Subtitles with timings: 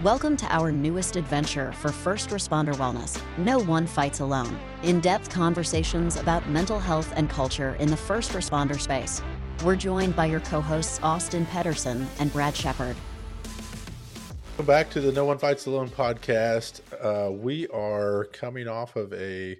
[0.00, 3.22] Welcome to our newest adventure for first responder wellness.
[3.38, 4.58] No one fights alone.
[4.82, 9.22] In depth conversations about mental health and culture in the first responder space.
[9.62, 12.96] We're joined by your co hosts Austin Pedersen and Brad Shepard.
[14.48, 16.80] Welcome back to the No One Fights Alone podcast.
[17.00, 19.56] Uh, we are coming off of a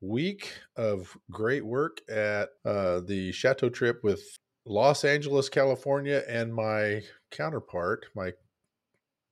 [0.00, 4.22] week of great work at uh, the Chateau trip with
[4.66, 7.02] Los Angeles, California, and my
[7.32, 8.30] counterpart, my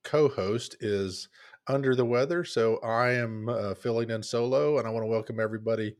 [0.09, 1.29] co-host, is
[1.67, 5.39] under the weather, so I am uh, filling in solo, and I want to welcome
[5.39, 5.95] everybody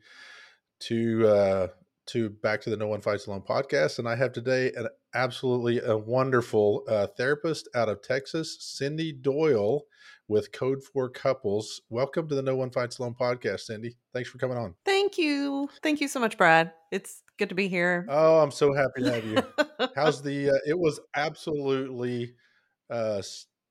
[0.81, 1.67] to uh,
[2.07, 3.99] to back to the No One Fights Alone podcast.
[3.99, 9.83] And I have today an absolutely a wonderful uh, therapist out of Texas, Cyndi Doyle
[10.27, 11.81] with Code for Couples.
[11.91, 13.95] Welcome to the No One Fights Alone podcast, Cyndi.
[14.11, 14.73] Thanks for coming on.
[14.85, 15.69] Thank you.
[15.83, 16.71] Thank you so much, Brad.
[16.91, 18.07] It's good to be here.
[18.09, 19.87] Oh, I'm so happy to have you.
[19.95, 20.49] How's the?
[20.49, 22.33] Uh, it was absolutely
[22.89, 23.21] uh,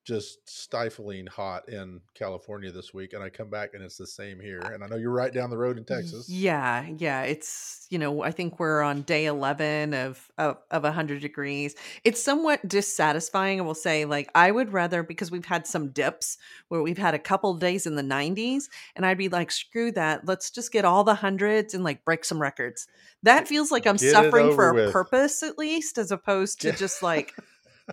[0.09, 4.41] just stifling hot in California this week, and I come back and it's the same
[4.41, 4.61] here.
[4.61, 6.31] And I know you're right down the road in Texas.
[6.31, 7.25] Yeah, yeah.
[7.25, 11.75] It's you know I think we're on day eleven of of of hundred degrees.
[12.05, 13.61] It's somewhat dissatisfying.
[13.61, 17.13] I will say, like I would rather because we've had some dips where we've had
[17.15, 18.65] a couple days in the 90s,
[18.97, 20.27] and I'd be like, screw that.
[20.27, 22.89] Let's just get all the hundreds and like break some records.
[23.25, 27.03] That feels like I'm get suffering for a purpose at least, as opposed to just
[27.03, 27.35] like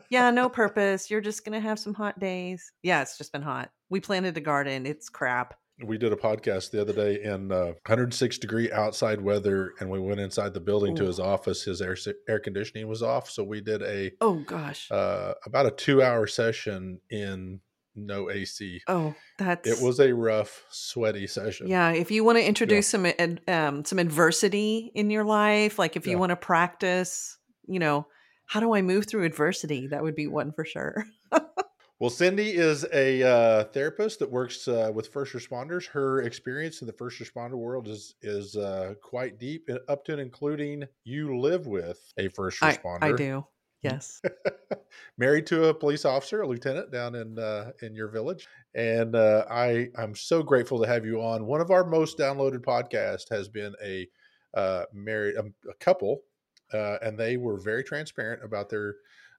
[0.10, 1.10] yeah, no purpose.
[1.10, 2.72] You're just gonna have some hot days.
[2.84, 3.72] Yeah, it's just been hot.
[3.90, 4.86] We planted a garden.
[4.86, 5.56] It's crap.
[5.84, 10.00] We did a podcast the other day in uh, 106 degree outside weather, and we
[10.00, 10.98] went inside the building Ooh.
[10.98, 11.64] to his office.
[11.64, 11.98] His air
[12.30, 16.28] air conditioning was off, so we did a oh gosh, uh, about a two hour
[16.28, 17.60] session in
[17.96, 18.82] no AC.
[18.88, 21.68] Oh, that's it was a rough, sweaty session.
[21.68, 23.14] Yeah, if you want to introduce yeah.
[23.14, 26.20] some um, some adversity in your life, like if you yeah.
[26.20, 28.08] want to practice, you know,
[28.46, 29.88] how do I move through adversity?
[29.88, 31.06] That would be one for sure.
[31.32, 35.88] well, Cyndi is a uh, therapist that works uh, with first responders.
[35.88, 40.14] Her experience in the first responder world is is uh, quite deep, and up to
[40.14, 43.04] and including you live with a first responder.
[43.04, 43.46] I, I do.
[43.84, 44.20] Yes.
[45.20, 49.46] Married to a police officer, a lieutenant down in uh, in your village, and uh,
[49.48, 51.46] I I'm so grateful to have you on.
[51.46, 54.08] One of our most downloaded podcasts has been a
[54.56, 56.22] uh, married um, a couple
[56.76, 58.96] uh, and they were very transparent about their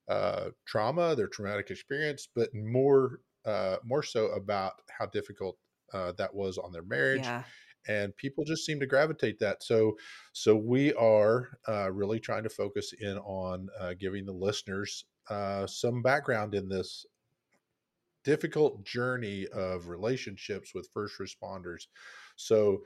[0.07, 5.57] uh, trauma, their traumatic experience, but more uh, more so about how difficult
[5.93, 7.23] uh, that was on their marriage.
[7.23, 7.43] Yeah.
[7.87, 9.63] And people just seem to gravitate that.
[9.63, 9.95] So,
[10.33, 15.05] so we are uh, really trying to focus in on uh, giving the listeners
[15.67, 17.05] some background in this
[18.25, 21.87] difficult journey of relationships with first responders.
[22.35, 22.81] So,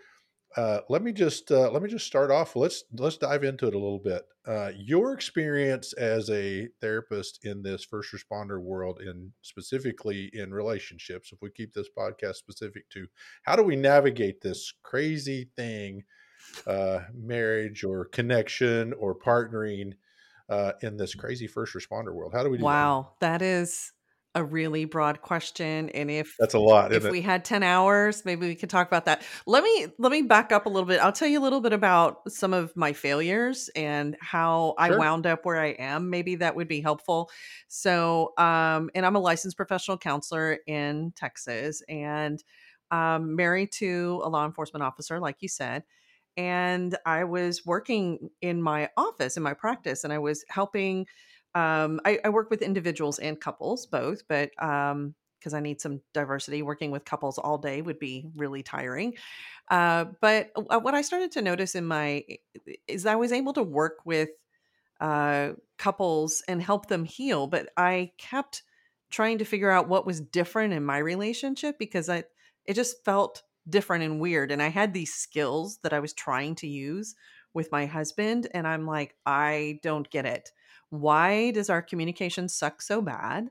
[0.58, 2.56] uh, let me just uh, let me just start off.
[2.56, 4.24] Let's let's dive into it a little bit.
[4.46, 11.32] Uh, your experience as a therapist in this first responder world, and specifically in relationships.
[11.32, 13.08] If we keep this podcast specific to
[13.44, 16.04] how do we navigate this crazy thing,
[16.68, 19.94] uh, marriage or connection or partnering
[20.50, 22.34] uh, in this crazy first responder world?
[22.34, 23.40] How do we do wow, that?
[23.40, 23.94] that is
[24.34, 28.48] a really broad question and if that's a lot if we had 10 hours maybe
[28.48, 29.24] we could talk about that.
[29.46, 31.02] Let me let me back up a little bit.
[31.02, 34.96] I'll tell you a little bit about some of my failures and how sure.
[34.96, 36.10] i wound up where i am.
[36.10, 37.30] Maybe that would be helpful.
[37.68, 42.42] So um and i'm a licensed professional counselor in texas and
[42.90, 45.84] um married to a law enforcement officer like you said
[46.38, 51.06] and i was working in my office in my practice and i was helping
[51.54, 56.02] um, I, I, work with individuals and couples both, but um, because I need some
[56.14, 59.16] diversity, working with couples all day would be really tiring.
[59.70, 62.24] Uh, but uh, what I started to notice in my
[62.88, 64.30] is I was able to work with
[65.00, 68.64] uh, couples and help them heal, but I kept
[69.10, 72.24] trying to figure out what was different in my relationship because I
[72.66, 76.56] it just felt different and weird, and I had these skills that I was trying
[76.56, 77.16] to use
[77.54, 80.52] with my husband, and I'm like, I don't get it
[80.92, 83.50] why does our communication suck so bad?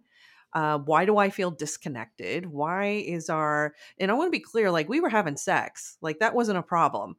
[0.53, 2.47] Uh, why do I feel disconnected?
[2.47, 6.21] Why is our, and I want to be clear, like we were having sex, like
[6.21, 7.17] that wasn't a problem.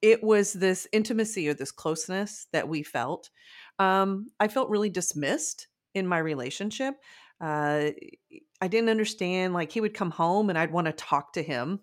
[0.00, 3.30] It was this intimacy or this closeness that we felt.
[3.78, 6.94] Um, I felt really dismissed in my relationship.
[7.40, 7.90] Uh,
[8.60, 11.80] I didn't understand, like, he would come home and I'd want to talk to him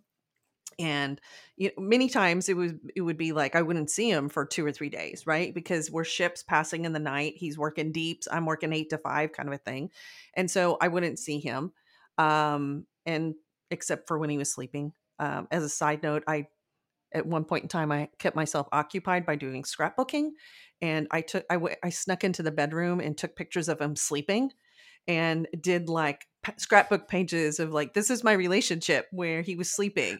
[0.79, 1.19] and
[1.57, 4.45] you know, many times it would it would be like I wouldn't see him for
[4.45, 5.53] two or three days, right?
[5.53, 7.33] Because we're ships passing in the night.
[7.37, 8.27] He's working deeps.
[8.31, 9.91] I'm working eight to five, kind of a thing,
[10.35, 11.71] and so I wouldn't see him,
[12.17, 13.35] um, and
[13.71, 14.93] except for when he was sleeping.
[15.17, 16.47] Um, as a side note, I
[17.13, 20.31] at one point in time I kept myself occupied by doing scrapbooking,
[20.81, 23.95] and I took I, w- I snuck into the bedroom and took pictures of him
[23.95, 24.51] sleeping,
[25.07, 30.19] and did like scrapbook pages of like this is my relationship where he was sleeping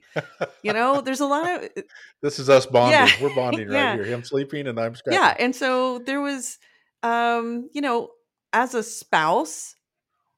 [0.64, 1.70] you know there's a lot of
[2.22, 3.12] this is us bonding yeah.
[3.22, 3.94] we're bonding right yeah.
[3.96, 6.58] here him sleeping and i'm scrapping yeah and so there was
[7.04, 8.10] um you know
[8.54, 9.76] as a spouse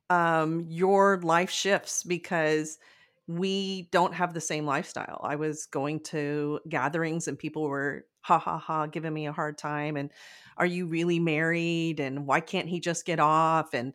[0.10, 2.78] um your life shifts because
[3.28, 8.38] we don't have the same lifestyle i was going to gatherings and people were ha
[8.38, 10.12] ha ha giving me a hard time and
[10.58, 13.94] are you really married and why can't he just get off and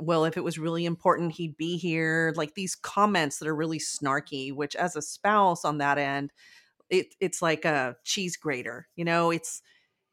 [0.00, 2.32] well, if it was really important, he'd be here.
[2.36, 6.32] Like these comments that are really snarky, which as a spouse on that end,
[6.88, 8.88] it, it's like a cheese grater.
[8.96, 9.62] You know, it's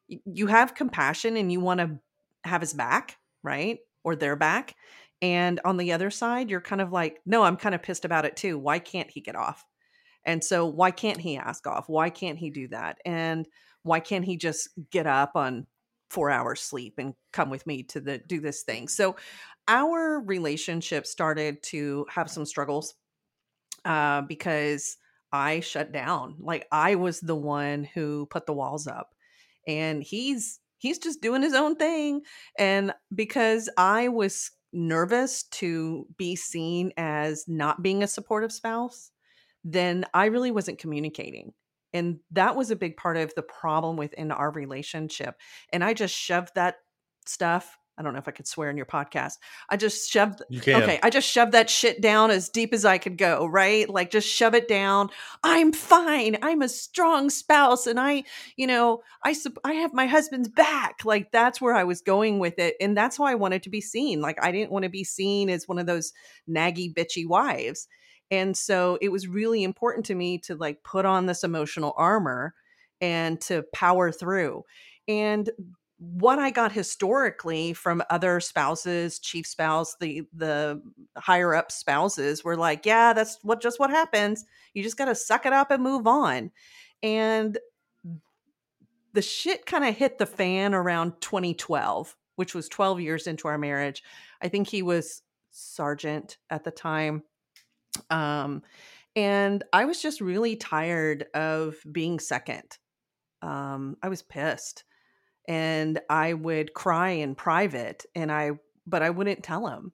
[0.07, 1.99] you have compassion and you want to
[2.43, 3.79] have his back, right?
[4.03, 4.75] Or their back.
[5.21, 8.25] And on the other side, you're kind of like, no, I'm kind of pissed about
[8.25, 8.57] it too.
[8.57, 9.65] Why can't he get off?
[10.25, 11.89] And so, why can't he ask off?
[11.89, 12.99] Why can't he do that?
[13.05, 13.47] And
[13.83, 15.67] why can't he just get up on
[16.09, 18.87] four hours sleep and come with me to the do this thing.
[18.87, 19.15] So
[19.67, 22.95] our relationship started to have some struggles
[23.85, 24.97] uh, because
[25.31, 26.35] i shut down.
[26.39, 29.13] Like i was the one who put the walls up
[29.67, 32.21] and he's he's just doing his own thing.
[32.57, 39.11] And because i was nervous to be seen as not being a supportive spouse
[39.63, 41.51] then i really wasn't communicating
[41.93, 45.35] and that was a big part of the problem within our relationship.
[45.71, 46.75] And I just shoved that
[47.25, 47.77] stuff.
[47.97, 49.33] I don't know if I could swear in your podcast.
[49.69, 50.41] I just shoved.
[50.49, 50.81] You can.
[50.81, 51.01] Okay.
[51.03, 53.89] I just shoved that shit down as deep as I could go, right?
[53.89, 55.09] Like just shove it down.
[55.43, 56.37] I'm fine.
[56.41, 58.23] I'm a strong spouse and I,
[58.55, 59.35] you know, I,
[59.65, 61.03] I have my husband's back.
[61.03, 62.75] Like that's where I was going with it.
[62.79, 64.21] And that's how I wanted to be seen.
[64.21, 66.13] Like I didn't want to be seen as one of those
[66.49, 67.89] naggy, bitchy wives.
[68.31, 72.53] And so it was really important to me to like put on this emotional armor
[73.01, 74.63] and to power through.
[75.07, 75.49] And
[75.97, 80.81] what I got historically from other spouses, chief spouse, the the
[81.17, 84.45] higher up spouses were like, yeah, that's what just what happens.
[84.73, 86.51] You just got to suck it up and move on.
[87.03, 87.57] And
[89.13, 93.57] the shit kind of hit the fan around 2012, which was 12 years into our
[93.57, 94.03] marriage.
[94.41, 95.21] I think he was
[95.51, 97.23] sergeant at the time.
[98.09, 98.63] Um,
[99.15, 102.77] and I was just really tired of being second.
[103.41, 104.83] Um, I was pissed
[105.47, 108.51] and I would cry in private and I,
[108.85, 109.93] but I wouldn't tell him.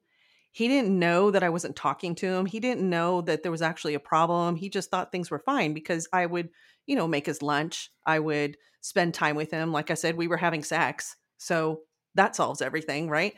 [0.51, 2.45] He didn't know that I wasn't talking to him.
[2.45, 4.55] He didn't know that there was actually a problem.
[4.55, 6.49] He just thought things were fine because I would,
[6.85, 7.89] you know, make his lunch.
[8.05, 9.73] I would spend time with him.
[9.73, 11.17] Like I said, we were having sex.
[11.37, 11.81] So
[12.15, 13.35] that solves everything, right?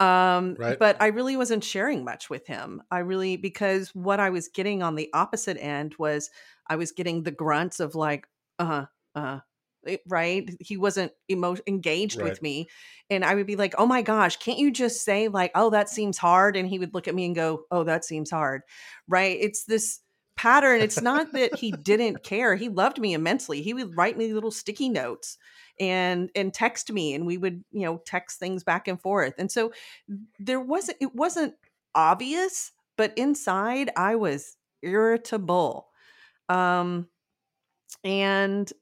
[0.00, 0.78] Um, right.
[0.78, 2.82] But I really wasn't sharing much with him.
[2.90, 6.30] I really, because what I was getting on the opposite end was
[6.66, 8.26] I was getting the grunts of like,
[8.58, 9.40] uh uh.
[10.06, 10.46] Right.
[10.60, 12.28] He wasn't emo- engaged right.
[12.28, 12.68] with me.
[13.08, 15.88] And I would be like, oh my gosh, can't you just say, like, oh, that
[15.88, 16.54] seems hard?
[16.54, 18.60] And he would look at me and go, oh, that seems hard.
[19.08, 19.38] Right.
[19.40, 20.00] It's this
[20.36, 20.82] pattern.
[20.82, 22.56] It's not that he didn't care.
[22.56, 23.62] He loved me immensely.
[23.62, 25.38] He would write me little sticky notes
[25.80, 29.50] and and text me and we would you know text things back and forth and
[29.50, 29.72] so
[30.38, 31.54] there wasn't it wasn't
[31.94, 35.88] obvious but inside i was irritable
[36.48, 37.08] um
[38.04, 38.72] and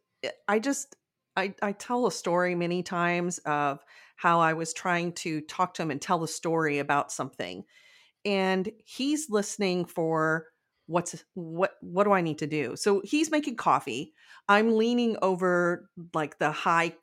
[0.48, 0.96] i just
[1.36, 3.82] i i tell a story many times of
[4.16, 7.64] how i was trying to talk to him and tell a story about something
[8.24, 10.46] and he's listening for
[10.88, 12.74] what's what what do i need to do?
[12.74, 14.12] So he's making coffee.
[14.48, 16.94] I'm leaning over like the high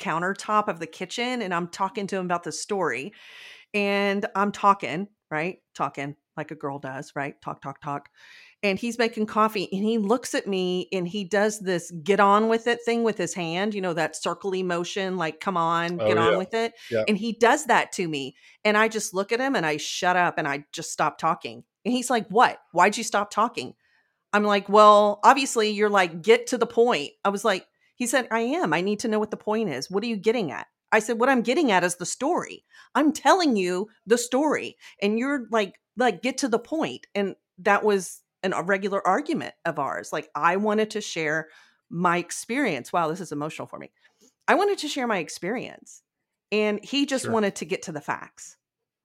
[0.00, 3.12] countertop of the kitchen and i'm talking to him about the story
[3.74, 5.58] and i'm talking right?
[5.74, 7.40] Talking like a girl does right?
[7.42, 8.08] Talk talk talk.
[8.62, 12.48] And he's making coffee and he looks at me and he does this get on
[12.48, 16.06] with it thing with his hand you know that circly motion like come on oh,
[16.06, 16.26] get yeah.
[16.26, 16.72] on with it.
[16.90, 17.04] Yeah.
[17.06, 18.34] and he does that to me
[18.64, 21.62] and i just look at him and i shut up and i just stop talking
[21.84, 22.58] and he's like, What?
[22.72, 23.74] Why'd you stop talking?
[24.32, 27.10] I'm like, Well, obviously you're like, get to the point.
[27.24, 27.66] I was like,
[27.96, 28.72] He said, I am.
[28.72, 29.90] I need to know what the point is.
[29.90, 30.66] What are you getting at?
[30.90, 32.64] I said, What I'm getting at is the story.
[32.94, 34.76] I'm telling you the story.
[35.02, 37.06] And you're like, like, get to the point.
[37.14, 40.12] And that was an, a regular argument of ours.
[40.12, 41.48] Like, I wanted to share
[41.90, 42.92] my experience.
[42.92, 43.90] Wow, this is emotional for me.
[44.46, 46.02] I wanted to share my experience.
[46.50, 47.32] And he just sure.
[47.32, 48.56] wanted to get to the facts.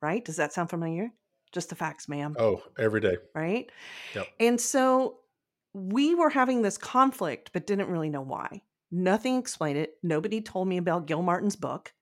[0.02, 0.24] Right?
[0.24, 1.12] Does that sound familiar?
[1.54, 2.36] Just the facts, ma'am.
[2.38, 3.18] Oh, every day.
[3.36, 3.72] Right?
[4.16, 4.28] Yep.
[4.40, 5.20] And so
[5.74, 8.62] we were having this conflict, but didn't really know why.
[8.92, 9.96] Nothing explained it.
[10.04, 11.94] Nobody told me about Gilmartin's book.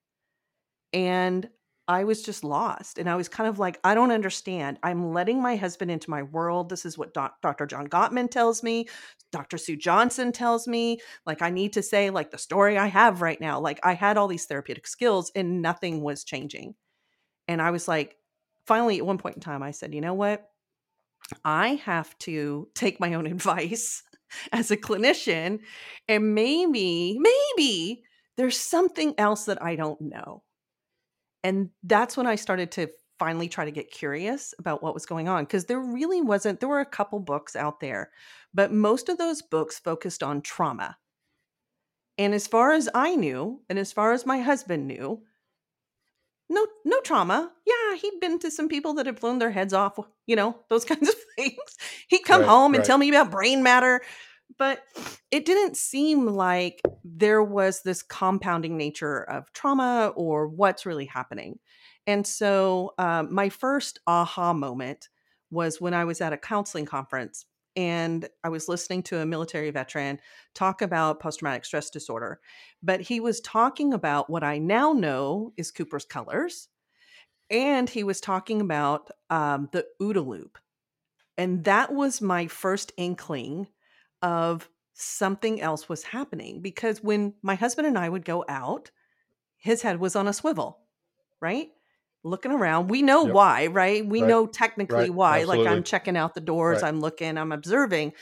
[0.93, 1.49] And
[1.87, 2.97] I was just lost.
[2.97, 4.77] And I was kind of like, I don't understand.
[4.83, 6.69] I'm letting my husband into my world.
[6.69, 7.65] This is what doc- Dr.
[7.65, 8.87] John Gottman tells me.
[9.31, 9.57] Dr.
[9.57, 10.99] Sue Johnson tells me.
[11.25, 13.59] Like, I need to say, like, the story I have right now.
[13.59, 16.75] Like, I had all these therapeutic skills and nothing was changing.
[17.47, 18.15] And I was like,
[18.65, 20.49] finally, at one point in time, I said, you know what?
[21.45, 24.03] I have to take my own advice
[24.51, 25.59] as a clinician,
[26.07, 28.03] and maybe, maybe
[28.37, 30.43] there's something else that I don't know.
[31.43, 32.87] And that's when I started to
[33.19, 36.69] finally try to get curious about what was going on because there really wasn't, there
[36.69, 38.09] were a couple books out there,
[38.53, 40.97] but most of those books focused on trauma.
[42.17, 45.21] And as far as I knew, and as far as my husband knew,
[46.51, 47.51] no no trauma.
[47.65, 50.85] Yeah, he'd been to some people that had blown their heads off, you know, those
[50.91, 51.77] kinds of things.
[52.09, 52.85] He'd come right, home and right.
[52.85, 54.01] tell me about brain matter,
[54.59, 54.83] but
[55.31, 61.59] it didn't seem like there was this compounding nature of trauma or what's really happening.
[62.05, 65.09] And so, um, my first aha moment
[65.49, 69.71] was when I was at a counseling conference and I was listening to a military
[69.71, 70.19] veteran
[70.53, 72.39] talk about post traumatic stress disorder.
[72.83, 76.67] But he was talking about what I now know is Cooper's colors.
[77.49, 80.57] And he was talking about um, the OODA loop.
[81.37, 83.67] And that was my first inkling
[84.21, 88.91] of something else was happening because when my husband and I would go out,
[89.57, 90.79] his head was on a swivel,
[91.39, 91.69] right?
[92.23, 92.89] Looking around.
[92.89, 93.33] We know yep.
[93.33, 94.05] why, right?
[94.05, 94.27] We right.
[94.27, 95.13] know technically right.
[95.13, 95.39] why.
[95.39, 95.65] Absolutely.
[95.65, 96.87] Like I'm checking out the doors, right.
[96.89, 98.13] I'm looking, I'm observing.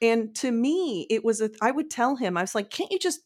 [0.00, 2.98] And to me, it was a, I would tell him, I was like, can't you
[2.98, 3.20] just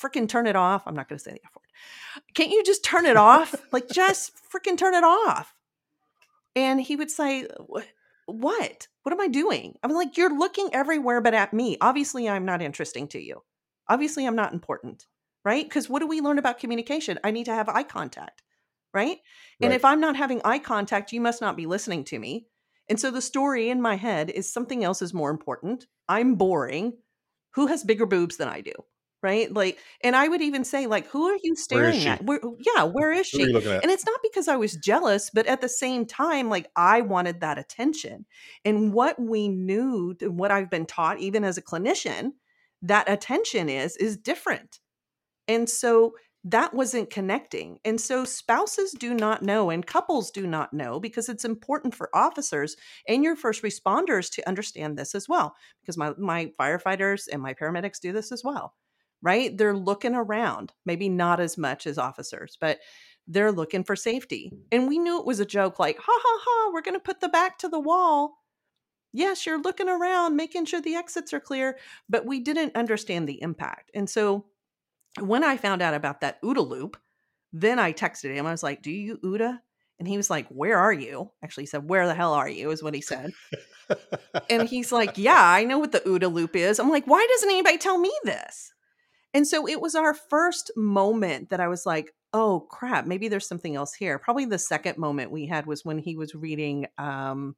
[0.00, 0.82] freaking turn it off?
[0.86, 2.24] I'm not going to say the F word.
[2.34, 3.54] Can't you just turn it off?
[3.72, 5.54] like just freaking turn it off.
[6.56, 7.46] And he would say,
[8.26, 8.88] what?
[9.02, 9.76] What am I doing?
[9.82, 11.78] I'm like, you're looking everywhere but at me.
[11.80, 13.42] Obviously, I'm not interesting to you.
[13.88, 15.06] Obviously, I'm not important,
[15.44, 15.64] right?
[15.64, 17.18] Because what do we learn about communication?
[17.24, 18.42] I need to have eye contact
[18.92, 19.18] right?
[19.60, 22.46] And if I'm not having eye contact, you must not be listening to me.
[22.88, 25.86] And so the story in my head is something else is more important.
[26.08, 26.94] I'm boring.
[27.54, 28.72] Who has bigger boobs than I do?
[29.22, 29.52] Right?
[29.52, 32.24] Like, and I would even say, like, who are you staring at?
[32.24, 33.42] Where, yeah, where is she?
[33.42, 37.40] And it's not because I was jealous, but at the same time, like, I wanted
[37.40, 38.24] that attention.
[38.64, 42.30] And what we knew, what I've been taught, even as a clinician,
[42.80, 44.78] that attention is, is different.
[45.46, 47.78] And so that wasn't connecting.
[47.84, 52.08] And so spouses do not know and couples do not know because it's important for
[52.14, 55.54] officers and your first responders to understand this as well.
[55.82, 58.74] Because my, my firefighters and my paramedics do this as well,
[59.20, 59.56] right?
[59.56, 62.78] They're looking around, maybe not as much as officers, but
[63.26, 64.50] they're looking for safety.
[64.72, 67.20] And we knew it was a joke like, ha ha ha, we're going to put
[67.20, 68.38] the back to the wall.
[69.12, 71.76] Yes, you're looking around, making sure the exits are clear,
[72.08, 73.90] but we didn't understand the impact.
[73.92, 74.46] And so
[75.18, 76.96] when I found out about that OODA loop,
[77.52, 78.46] then I texted him.
[78.46, 79.58] I was like, Do you OODA?
[79.98, 81.30] And he was like, Where are you?
[81.42, 82.70] Actually, he said, Where the hell are you?
[82.70, 83.32] is what he said.
[84.48, 86.78] and he's like, Yeah, I know what the OODA loop is.
[86.78, 88.72] I'm like, Why doesn't anybody tell me this?
[89.32, 93.48] And so it was our first moment that I was like, Oh crap, maybe there's
[93.48, 94.18] something else here.
[94.18, 97.56] Probably the second moment we had was when he was reading, um,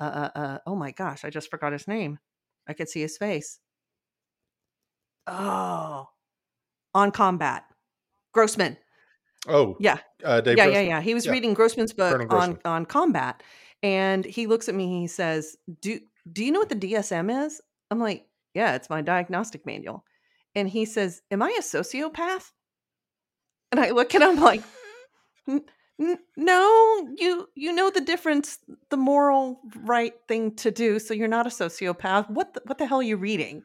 [0.00, 0.02] uh,
[0.34, 2.18] uh, uh oh my gosh, I just forgot his name.
[2.66, 3.60] I could see his face.
[5.26, 6.08] Oh,
[6.94, 7.64] on combat.
[8.32, 8.76] Grossman.
[9.46, 10.72] Oh, yeah, uh, yeah, Grossman.
[10.72, 11.00] yeah, yeah.
[11.00, 11.32] He was yeah.
[11.32, 12.58] reading Grossman's book Grossman.
[12.64, 13.42] on on combat,
[13.82, 15.00] and he looks at me.
[15.00, 16.00] He says, "Do
[16.32, 17.60] do you know what the DSM is?"
[17.90, 20.04] I'm like, "Yeah, it's my diagnostic manual."
[20.54, 22.52] And he says, "Am I a sociopath?"
[23.70, 24.62] And I look at him like,
[26.36, 28.58] "No, you you know the difference,
[28.88, 30.98] the moral right thing to do.
[30.98, 32.30] So you're not a sociopath.
[32.30, 33.62] What the, what the hell are you reading?"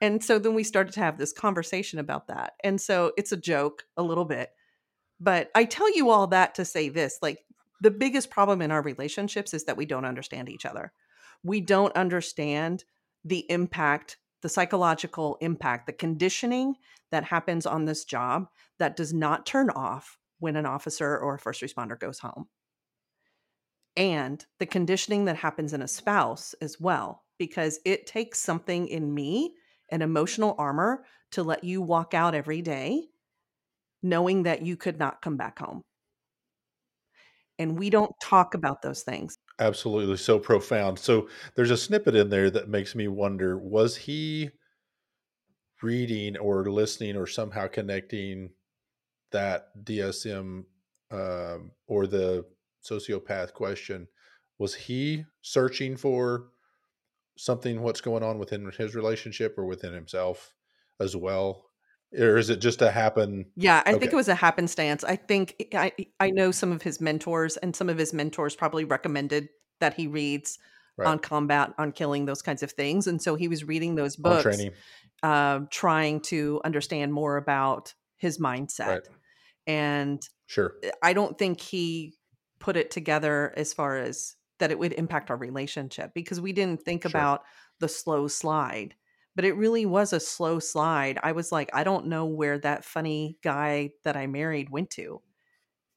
[0.00, 2.54] And so then we started to have this conversation about that.
[2.62, 4.50] And so it's a joke a little bit.
[5.18, 7.40] But I tell you all that to say this like,
[7.80, 10.92] the biggest problem in our relationships is that we don't understand each other.
[11.42, 12.84] We don't understand
[13.24, 16.76] the impact, the psychological impact, the conditioning
[17.10, 18.48] that happens on this job
[18.78, 22.48] that does not turn off when an officer or a first responder goes home.
[23.96, 29.12] And the conditioning that happens in a spouse as well, because it takes something in
[29.12, 29.54] me
[29.90, 33.08] an emotional armor to let you walk out every day
[34.02, 35.82] knowing that you could not come back home.
[37.58, 39.36] And we don't talk about those things.
[39.58, 40.18] Absolutely.
[40.18, 40.98] So profound.
[40.98, 44.50] So there's a snippet in there that makes me wonder was he
[45.82, 48.50] reading or listening or somehow connecting
[49.32, 50.64] that DSM
[51.10, 52.44] um, or the
[52.84, 54.06] sociopath question?
[54.58, 56.48] Was he searching for
[57.36, 60.54] something what's going on within his relationship or within himself
[61.00, 61.66] as well
[62.18, 64.00] or is it just a happen yeah i okay.
[64.00, 66.34] think it was a happenstance i think eh, i eh, i mm.
[66.34, 69.48] know some of his mentors and some of his mentors probably recommended
[69.80, 70.58] that he reads
[70.96, 71.08] right.
[71.08, 74.58] on combat on killing those kinds of things and so he was reading those books
[75.22, 79.08] uh, trying to understand more about his mindset right.
[79.66, 82.14] and sure i don't think he
[82.58, 86.82] put it together as far as that it would impact our relationship because we didn't
[86.82, 87.10] think Sure.
[87.18, 87.44] about
[87.80, 88.94] the slow slide.
[89.34, 91.18] But it really was a slow slide.
[91.22, 95.20] I was like, I don't know where that funny guy that I married went to.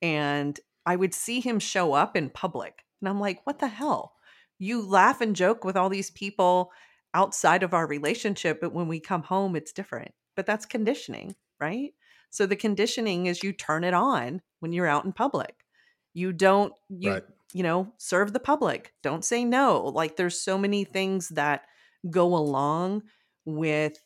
[0.01, 2.85] And I would see him show up in public.
[3.01, 4.15] And I'm like, what the hell?
[4.57, 6.71] You laugh and joke with all these people
[7.13, 10.13] outside of our relationship, but when we come home, it's different.
[10.35, 11.93] But that's conditioning, right?
[12.29, 15.65] So the conditioning is you turn it on when you're out in public.
[16.13, 17.23] You don't, you, Right.
[17.53, 18.93] You know, serve the public.
[19.01, 19.87] Don't say no.
[19.87, 21.63] Like there's so many things that
[22.09, 23.03] go along
[23.45, 23.99] with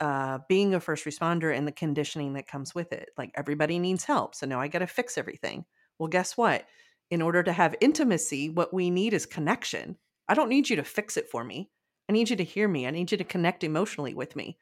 [0.00, 3.10] uh, being a first responder and the conditioning that comes with it.
[3.16, 4.34] Like everybody needs help.
[4.34, 5.64] So now I got to fix everything.
[5.98, 6.66] Well, guess what?
[7.10, 9.96] In order to have intimacy, what we need is connection.
[10.28, 11.70] I don't need you to fix it for me.
[12.08, 12.86] I need you to hear me.
[12.86, 14.58] I need you to connect emotionally with me.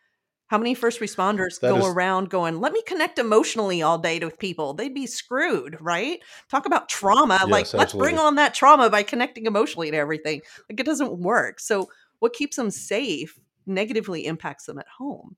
[0.53, 4.19] How many first responders That go is- around going, let me connect emotionally all day
[4.19, 4.75] with people?
[4.75, 6.21] They'd be screwed, right?
[6.51, 7.41] Talk about trauma.
[7.49, 10.43] like, Yes, let's bring on that trauma by connecting emotionally to everything.
[10.69, 11.59] Like, it doesn't work.
[11.59, 15.37] So, what keeps them safe negatively impacts them at home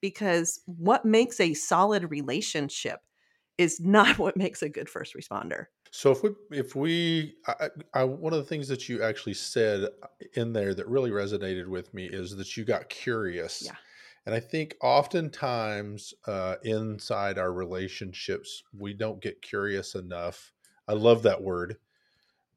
[0.00, 2.98] because what makes a solid relationship
[3.58, 5.66] is not what makes a good first responder.
[5.92, 7.52] So if we if we I,
[7.94, 11.12] I I- one of the things that you actually said uh, in there that really
[11.12, 13.62] resonated with me is that you got curious.
[13.64, 13.76] Yeah.
[14.26, 20.52] And I think oftentimes uh, inside our relationships we don't get curious enough.
[20.88, 21.76] I love that word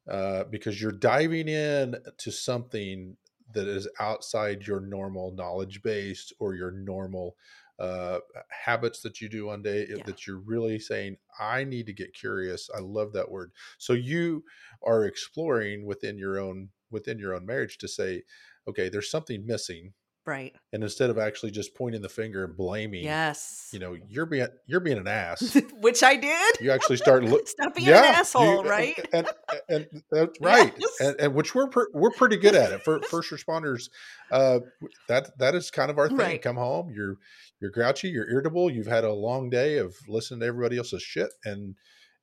[0.08, 3.16] uh, because you're diving in to something
[3.52, 7.36] that is outside your normal knowledge base or your normal
[7.78, 8.18] uh,
[8.50, 10.02] habits that you do one day Yeah.
[10.04, 14.44] that you're really saying i need to get curious i love that word so you
[14.82, 18.22] are exploring within your own within your own marriage to say
[18.68, 19.94] okay there's something missing
[20.26, 20.54] Right.
[20.72, 23.68] and instead of actually just pointing the finger and blaming Yes.
[23.72, 26.60] you know you're being you're being an ass Which I did.
[26.60, 29.08] you actually start look Stop being yeah, an asshole, and- right?
[29.12, 29.26] And,
[29.68, 30.90] and, and that's right, Yes.
[31.00, 33.88] and, and which we're per, we're pretty good at it for first responders.
[34.30, 34.60] Uh,
[35.08, 36.18] that that is kind of our thing.
[36.18, 36.42] Right.
[36.42, 37.16] Come home, you're
[37.60, 41.30] you're grouchy, you're irritable, you've had a long day of listening to everybody else's shit,
[41.44, 41.74] and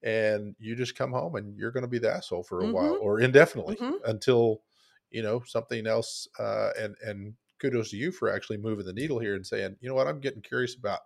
[0.04, 2.96] and you just come home and you're going to be the asshole for a while
[2.96, 3.02] Mhm.
[3.02, 3.96] or indefinitely Mhm.
[4.06, 4.62] until
[5.10, 6.28] you know something else.
[6.40, 9.90] Uh, and and kudos to you for actually moving the needle here and saying, you
[9.90, 11.02] know what, I'm getting curious about.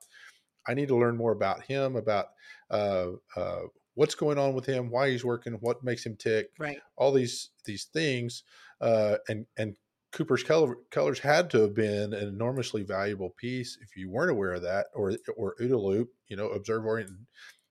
[0.67, 2.27] I need to learn more about him, about
[2.69, 3.61] uh, uh,
[3.95, 6.79] what's going on with him, why he's working, what makes him tick, Right.
[6.97, 8.43] all these these things.
[8.79, 9.75] Uh, and and
[10.11, 14.53] Cooper's color, colors had to have been an enormously valuable piece if you weren't aware
[14.53, 17.11] of that, or or OODA loop, you know, observe, orient,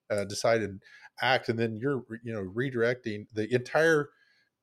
[0.09, 0.81] uh, decide, and
[1.21, 4.09] act, and then you're you know redirecting the entire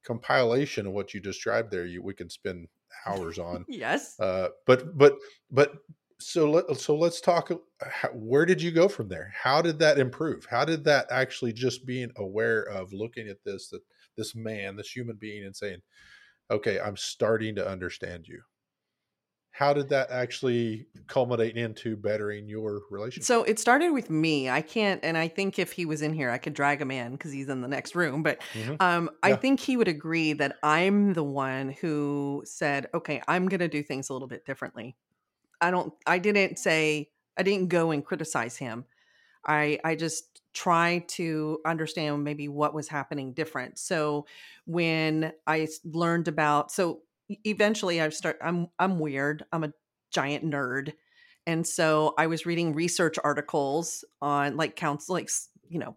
[0.04, 1.86] compilation of what you described there.
[1.86, 2.68] You we can spend
[3.06, 3.64] hours on.
[3.68, 4.18] Yes.
[4.20, 5.16] Uh, but but
[5.50, 5.72] but
[6.20, 7.50] so let so let's talk.
[7.50, 9.32] uh, How, where did you go from there?
[9.34, 10.44] How did that improve?
[10.46, 13.82] How did that actually just being aware of looking at this that
[14.16, 15.80] this man, this human being, and saying,
[16.50, 18.42] "Okay, I'm starting to understand you."
[19.50, 23.20] How did that actually culminate into bettering your relationship?
[23.20, 24.48] So it started with me.
[24.48, 27.12] I can't, and I think if he was in here, I could drag him in
[27.12, 28.22] because he's in the next room.
[28.22, 28.78] But Mhm.
[28.78, 33.58] um, I think he would agree that I'm the one who said, "Okay, I'm going
[33.60, 34.96] to do things a little bit differently."
[35.60, 35.94] I don't.
[36.06, 37.12] I didn't say.
[37.38, 38.86] I didn't go and criticize him.
[39.46, 43.78] I I just try to understand maybe what was happening different.
[43.78, 44.26] So
[44.66, 47.02] when I learned about so
[47.44, 49.44] eventually I start I'm I'm weird.
[49.52, 49.72] I'm a
[50.12, 50.92] giant nerd.
[51.46, 55.30] And so I was reading research articles on like counsel like
[55.68, 55.96] you know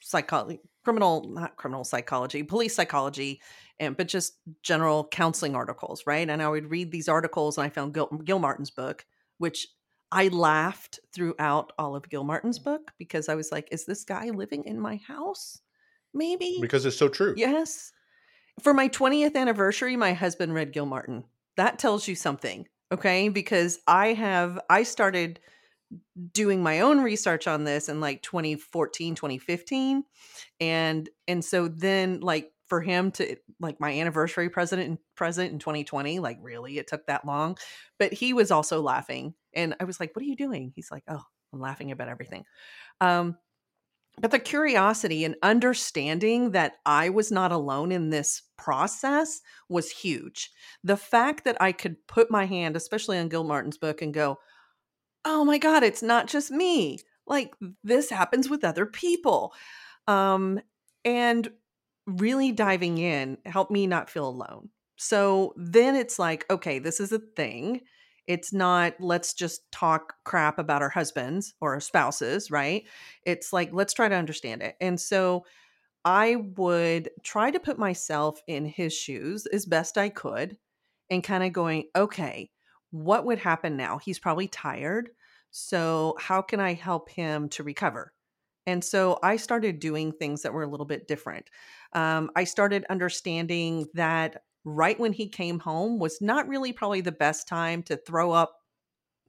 [0.00, 3.40] psychology criminal not criminal psychology police psychology
[3.80, 7.68] and but just general counseling articles right and i would read these articles and i
[7.68, 9.04] found gil, Gilmartin's book
[9.38, 9.66] which
[10.12, 14.62] i laughed throughout all of Gilmartin's book because i was like is this guy living
[14.64, 15.60] in my house
[16.14, 17.34] maybe because it's so true.
[17.36, 17.92] yes
[18.62, 21.24] for my 20th anniversary my husband read Gilmartin
[21.56, 23.28] that tells you something okay?
[23.28, 25.40] Because i have i started
[26.32, 30.04] doing my own research on this in like 2014 2015
[30.60, 35.58] and and so then like for him to like my anniversary president and present in
[35.58, 36.78] 2020 like really?
[36.78, 37.56] It took that long?
[37.98, 40.72] But he was also laughing and i was like what are you doing?
[40.74, 42.44] He's like oh i'm laughing about everything.
[43.00, 43.36] Um
[44.20, 50.50] but the curiosity and understanding that I was not alone in this process was huge.
[50.82, 54.38] The fact that I could put my hand, especially on Gilmartin's book, and go,
[55.24, 56.98] oh my God, it's not just me.
[57.26, 59.52] Like this happens with other people.
[60.06, 60.60] Um,
[61.04, 61.50] and
[62.06, 64.70] really diving in helped me not feel alone.
[64.96, 67.82] So then it's like, okay, this is a thing.
[68.26, 72.84] It's not let's just talk crap about our husbands or our spouses, right?
[73.24, 74.76] It's like let's try to understand it.
[74.80, 75.44] And so
[76.04, 80.58] I would try to put myself in his shoes as best I could
[81.10, 82.50] and kind of going, okay,
[82.90, 83.98] what would happen now?
[83.98, 85.10] He's probably tired.
[85.50, 88.12] So, how can I help him to recover?
[88.66, 91.50] And so I started doing things that were a little bit different.
[91.92, 97.12] Um, I started understanding that right when he came home was not really probably the
[97.12, 98.56] best time to throw up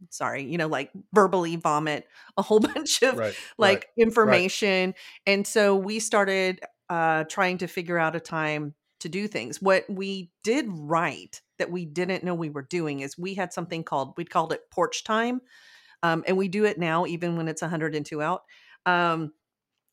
[0.09, 4.89] sorry, you know, like verbally vomit a whole bunch of right, like right, information.
[4.89, 4.95] Right.
[5.25, 9.61] And so we started uh trying to figure out a time to do things.
[9.61, 13.83] What we did right that we didn't know we were doing is we had something
[13.83, 15.41] called we called it porch time.
[16.03, 18.43] Um, and we do it now even when it's 102 out.
[18.85, 19.33] Um,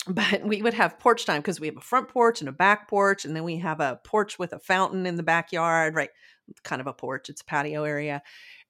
[0.07, 2.88] but we would have porch time because we have a front porch and a back
[2.88, 6.11] porch, and then we have a porch with a fountain in the backyard, right?
[6.62, 8.23] Kind of a porch, it's a patio area.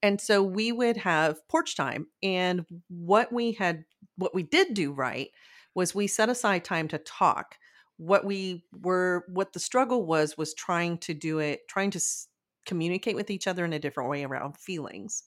[0.02, 2.08] And so we would have porch time.
[2.22, 3.84] And what we had,
[4.16, 5.30] what we did do right
[5.74, 7.56] was we set aside time to talk.
[7.96, 12.28] What we were, what the struggle was, was trying to do it, trying to s-
[12.66, 15.24] communicate with each other in a different way around feelings.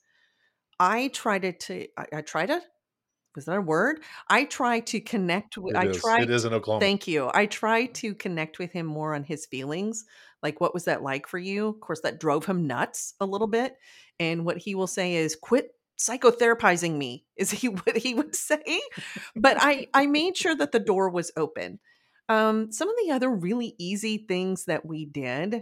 [0.80, 2.64] I tried it to, I, I tried it
[3.38, 4.02] was that a word?
[4.28, 5.76] I try to connect with.
[5.76, 6.02] It I is.
[6.02, 6.22] try.
[6.22, 6.84] It is in Oklahoma.
[6.84, 7.32] Thank you.
[7.34, 10.04] I try to connect with him more on his feelings.
[10.44, 11.68] Like, what was that like for you?
[11.68, 13.78] Of course, that drove him nuts a little bit.
[14.20, 18.82] And what he will say is, "Quit psychotherapizing me." Is he what he would say?
[19.36, 21.80] but I I made sure that the door was open.
[22.28, 25.62] Um, some of the other really easy things that we did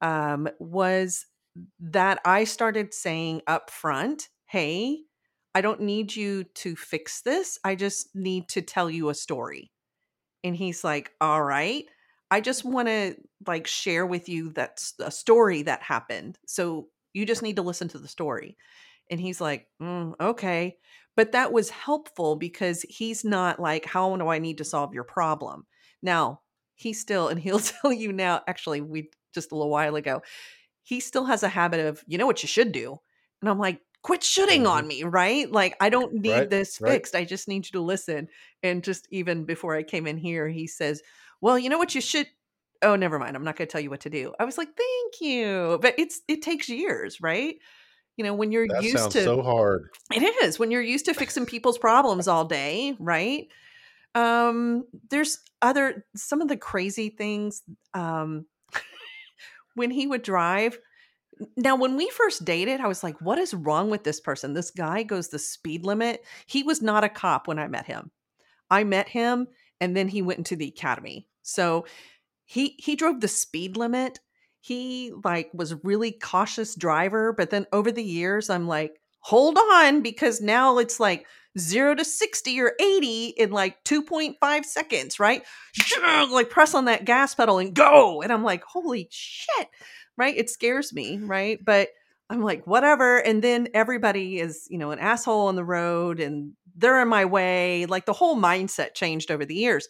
[0.00, 1.26] um, was
[1.80, 5.02] that I started saying up front, "Hey."
[5.54, 7.58] I don't need you to fix this.
[7.64, 9.72] I just need to tell you a story.
[10.44, 11.84] And he's like, All right.
[12.30, 16.38] I just want to like share with you that's a story that happened.
[16.46, 18.56] So you just need to listen to the story.
[19.10, 20.76] And he's like, mm, Okay.
[21.16, 25.04] But that was helpful because he's not like, How do I need to solve your
[25.04, 25.66] problem?
[26.02, 26.40] Now,
[26.76, 30.22] he still, and he'll tell you now, actually, we just a little while ago,
[30.82, 32.98] he still has a habit of, you know what you should do.
[33.40, 34.88] And I'm like, quit shooting on mm-hmm.
[34.88, 35.50] me, right?
[35.50, 37.14] Like I don't need right, this fixed.
[37.14, 37.20] Right.
[37.20, 38.28] I just need you to listen.
[38.62, 41.02] And just even before I came in here, he says,
[41.40, 42.26] "Well, you know what you should
[42.82, 43.36] Oh, never mind.
[43.36, 45.94] I'm not going to tell you what to do." I was like, "Thank you." But
[45.98, 47.56] it's it takes years, right?
[48.16, 49.90] You know, when you're that used to so hard.
[50.12, 50.58] It is.
[50.58, 53.48] When you're used to fixing people's problems all day, right?
[54.14, 57.62] Um there's other some of the crazy things
[57.94, 58.46] um
[59.74, 60.78] when he would drive
[61.56, 64.52] now, when we first dated, I was like, what is wrong with this person?
[64.52, 66.24] This guy goes the speed limit.
[66.46, 68.10] He was not a cop when I met him.
[68.70, 69.48] I met him
[69.80, 71.26] and then he went into the academy.
[71.42, 71.86] So
[72.44, 74.20] he he drove the speed limit.
[74.60, 80.02] He like was really cautious driver, but then over the years I'm like, hold on
[80.02, 81.26] because now it's like
[81.58, 85.42] 0 to 60 or 80 in like 2.5 seconds, right?
[86.30, 88.22] Like press on that gas pedal and go.
[88.22, 89.68] And I'm like, holy shit
[90.20, 90.36] right?
[90.36, 91.58] It scares me, right?
[91.64, 91.88] But
[92.28, 93.16] I'm like, whatever.
[93.16, 97.24] And then everybody is, you know, an asshole on the road and they're in my
[97.24, 97.86] way.
[97.86, 99.88] Like the whole mindset changed over the years.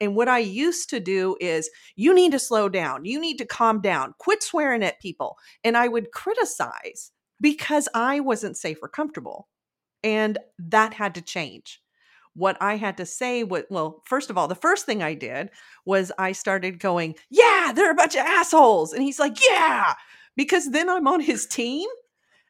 [0.00, 3.04] And what I used to do is, you need to slow down.
[3.04, 4.14] You need to calm down.
[4.18, 5.36] Quit swearing at people.
[5.64, 9.48] And I would criticize because I wasn't safe or comfortable.
[10.04, 11.81] And that had to change
[12.34, 15.50] what I had to say what well, first of all, the first thing I did
[15.84, 19.94] was I started going, "Yeah, they're a bunch of assholes." And he's like, "Yeah."
[20.36, 21.88] Because then I'm on his team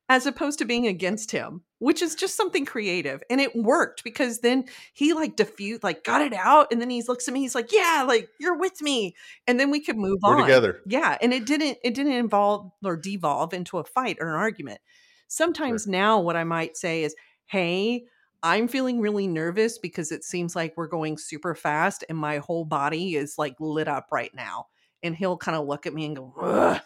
[0.08, 3.22] as opposed to being against him, which is just something creative.
[3.30, 6.70] And it worked because then he like diffused, like got it out.
[6.70, 9.16] And then he looks at me, he's like, Yeah, like you're with me.
[9.46, 10.42] And then we could move We're on.
[10.42, 10.80] together.
[10.86, 11.16] Yeah.
[11.22, 14.80] And it didn't, it didn't involve or devolve into a fight or an argument.
[15.28, 17.14] Sometimes now what I might say is,
[17.46, 18.04] Hey,
[18.42, 22.64] I'm feeling really nervous because it seems like we're going super fast and my whole
[22.64, 24.66] body is like lit up right now.
[25.02, 26.80] And he'll kind of look at me and go, Ugh,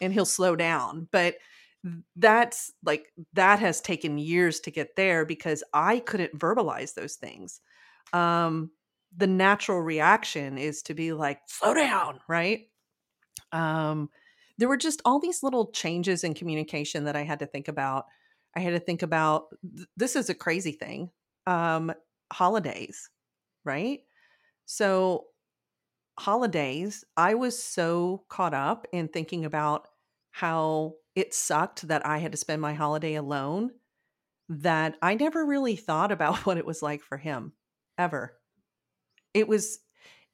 [0.00, 1.08] and he'll slow down.
[1.12, 1.36] But
[2.16, 7.60] that's like, that has taken years to get there because I couldn't verbalize those things.
[8.12, 8.70] Um,
[9.16, 12.68] the natural reaction is to be like, slow down, right?
[13.52, 14.10] Um,
[14.58, 18.06] there were just all these little changes in communication that I had to think about
[18.56, 21.10] I had to think about th- this is a crazy thing.
[21.46, 21.92] Um,
[22.32, 23.10] holidays,
[23.64, 24.00] right?
[24.66, 25.26] So,
[26.18, 29.88] holidays, I was so caught up in thinking about
[30.30, 33.70] how it sucked that I had to spend my holiday alone
[34.48, 37.52] that I never really thought about what it was like for him
[37.98, 38.36] ever.
[39.32, 39.78] It was,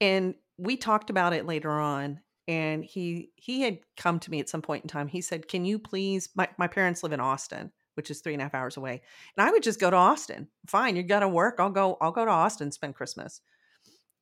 [0.01, 4.49] and we talked about it later on and he he had come to me at
[4.49, 7.73] some point in time he said can you please my, my parents live in austin
[7.97, 9.03] which is three and a half hours away.
[9.37, 10.49] And I would just go to Austin.
[10.67, 11.57] Fine, you got to work.
[11.59, 11.97] I'll go.
[12.01, 13.41] I'll go to Austin spend Christmas.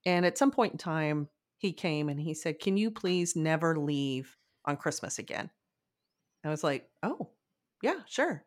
[0.06, 3.76] And at some point in time, he came and he said, Can you please never
[3.76, 5.50] leave on Christmas again?
[6.44, 7.30] I was like, Oh,
[7.82, 8.44] yeah, sure.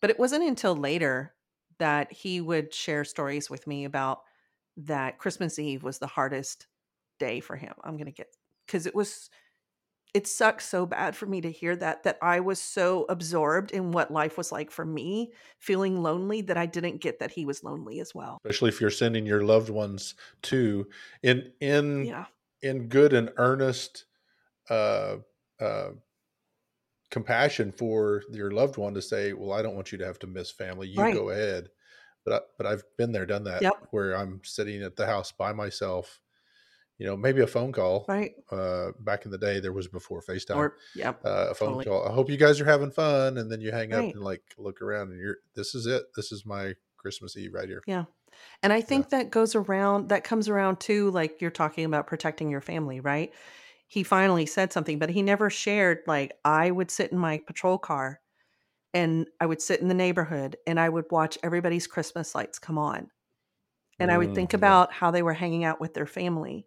[0.00, 1.34] But it wasn't until later
[1.78, 4.22] that he would share stories with me about
[4.76, 6.66] that Christmas Eve was the hardest
[7.18, 7.74] day for him.
[7.82, 8.28] I'm going to get
[8.66, 9.30] because it was
[10.18, 13.92] it sucks so bad for me to hear that that I was so absorbed in
[13.92, 17.64] what life was like for me, feeling lonely that I didn't get that he was
[17.64, 18.38] lonely as well.
[18.44, 20.88] Especially if you're sending your loved ones to
[21.22, 22.26] in in Yeah.
[22.62, 24.06] in good and earnest
[24.70, 25.18] uh
[25.60, 25.92] uh
[27.10, 30.26] compassion for your loved one to say, "Well, I don't want you to have to
[30.26, 30.88] miss family.
[30.88, 31.22] You Right.
[31.22, 31.70] go ahead."
[32.24, 33.88] But I, but I've been there, done that, Yep.
[33.90, 36.20] where I'm sitting at the house by myself.
[36.98, 38.04] You know, maybe a phone call.
[38.08, 38.32] Right.
[38.50, 40.56] Uh, back in the day, there was before FaceTime.
[40.56, 41.24] Or yep.
[41.24, 41.84] uh, a phone totally.
[41.84, 42.08] call.
[42.08, 44.82] I hope you guys are having fun, and then you hang up and like look
[44.82, 46.02] around, and you're this is it.
[46.16, 47.82] This is my Christmas Eve right here.
[47.86, 48.04] Yeah.
[48.62, 52.50] And I think that goes around, that comes around too, like you're talking about protecting
[52.50, 53.32] your family, right?
[53.86, 57.78] He finally said something, but he never shared, like, I would sit in my patrol
[57.78, 58.20] car
[58.92, 62.78] and I would sit in the neighborhood and I would watch everybody's Christmas lights come
[62.78, 63.08] on.
[63.98, 64.58] And I would think yeah.
[64.58, 66.66] about how they were hanging out with their family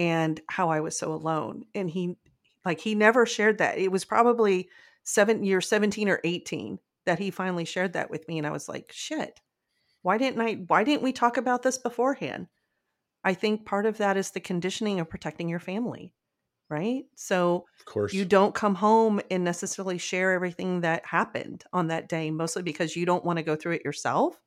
[0.00, 1.64] and how I was so alone.
[1.76, 2.16] And he,
[2.64, 3.78] like, he never shared that.
[3.78, 4.68] It was probably
[5.04, 8.38] seven year 17 or 18 that he finally shared that with me.
[8.38, 9.40] And I was like, shit
[10.02, 12.46] why didn't i why didn't we talk about this beforehand
[13.24, 16.12] i think part of that is the conditioning of protecting your family
[16.68, 21.88] right so Of course, you don't come home and necessarily share everything that happened on
[21.88, 24.40] that day mostly because you don't want to go through it yourself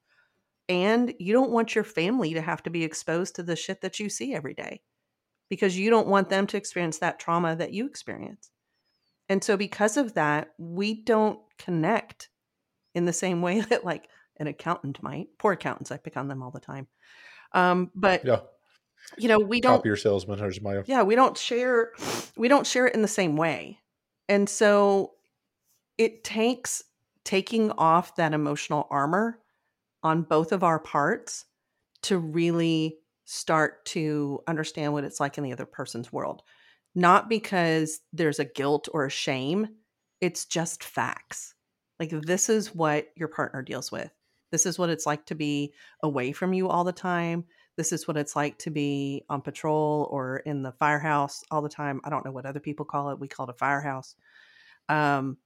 [0.70, 4.00] and you don't want your family to have to be exposed to the shit that
[4.00, 4.82] you see every day
[5.49, 8.49] because you don't want them to experience that trauma that you experience
[9.29, 12.29] and so because of that we don't connect
[12.95, 16.41] in the same way that like an accountant might poor accountants i pick on them
[16.41, 16.88] all the time
[17.56, 18.39] um, but yeah.
[19.15, 20.39] you know we don't Copier salesman.
[20.39, 21.91] Here's my yeah we don't share
[22.38, 23.79] we don't share it in the same way
[24.27, 25.12] and so
[25.97, 26.84] it takes
[27.23, 29.39] taking off that emotional armor
[30.01, 31.45] on both of our parts
[32.03, 32.97] to really
[33.34, 36.43] start to understand what it's like in the other person's world
[36.96, 39.67] not because there's a guilt or a shame
[40.22, 41.56] it's just facts
[42.00, 44.12] like this is what your partner deals with
[44.52, 48.08] this is what it's like to be away from you all the time this is
[48.08, 52.02] what it's like to be on patrol or in the firehouse all the time.
[52.04, 53.19] I don't know what other people call it.
[53.19, 54.15] We call it a firehouse.
[54.89, 55.38] Um,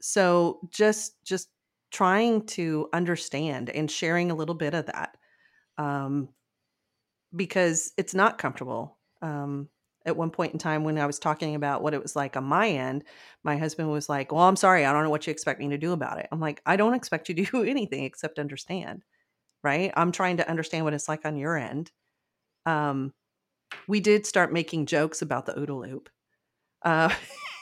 [0.00, 1.48] so just just
[1.90, 5.16] trying to understand and sharing a little bit of that
[5.76, 6.28] um,
[7.34, 8.98] because it's not comfortable.
[9.20, 9.68] Um,
[10.04, 12.44] at one point in time, when I was talking about what it was like on
[12.44, 13.04] my end,
[13.44, 15.78] my husband was like, "Well, I'm sorry, I don't know what you expect me to
[15.78, 19.04] do about it." I'm like, "I don't expect you to do anything except understand."
[19.62, 19.92] right?
[19.96, 21.90] I'm trying to understand what it's like on your end.
[22.66, 23.12] Um,
[23.86, 26.08] we did start making jokes about the OODA loop.
[26.82, 27.14] Uh,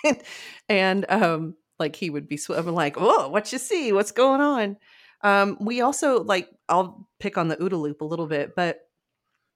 [0.68, 3.92] and um, like he would be sw- like, oh, what you see?
[3.92, 4.76] What's going on?
[5.22, 8.80] Um, we also like, I'll pick on the OODA loop a little bit, but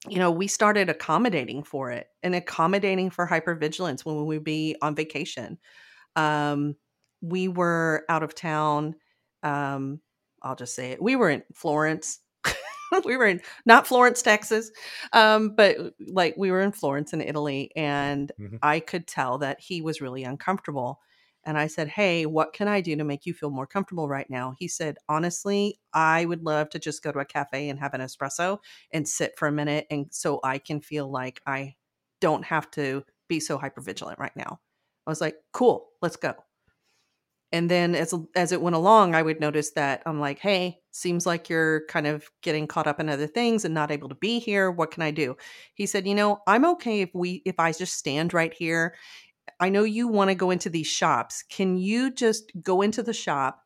[0.09, 4.75] you know, we started accommodating for it and accommodating for hypervigilance when we would be
[4.81, 5.57] on vacation.
[6.15, 6.75] Um,
[7.21, 8.95] we were out of town.
[9.43, 10.01] Um,
[10.43, 11.01] I'll just say it.
[11.01, 12.19] We were in Florence.
[13.05, 14.71] we were in not Florence, Texas,
[15.13, 18.57] um, but like we were in Florence in Italy, and Mhm.
[18.61, 21.01] I could tell that he was really uncomfortable.
[21.45, 24.29] And I said, Hey, what can I do to make you feel more comfortable right
[24.29, 24.55] now?
[24.59, 28.01] He said, Honestly, I would love to just go to a cafe and have an
[28.01, 28.59] espresso
[28.91, 29.87] and sit for a minute.
[29.89, 31.75] And so I can feel like I
[32.21, 34.59] don't have to be so hypervigilant right now.
[35.07, 36.33] I was like, Cool, let's go.
[37.51, 41.25] And then as as it went along, I would notice that I'm like, "Hey, seems
[41.25, 44.39] like you're kind of getting caught up in other things and not able to be
[44.39, 44.69] here.
[44.71, 45.37] What can I do?"
[45.75, 48.95] He said, "You know, I'm okay if we if I just stand right here.
[49.59, 51.43] I know you want to go into these shops.
[51.49, 53.61] Can you just go into the shop,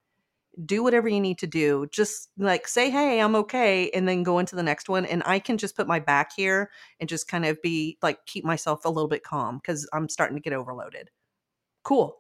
[0.65, 4.39] do whatever you need to do, just like say, "Hey, I'm okay," and then go
[4.39, 7.46] into the next one and I can just put my back here and just kind
[7.46, 11.12] of be like keep myself a little bit calm cuz I'm starting to get overloaded."
[11.84, 12.18] Cool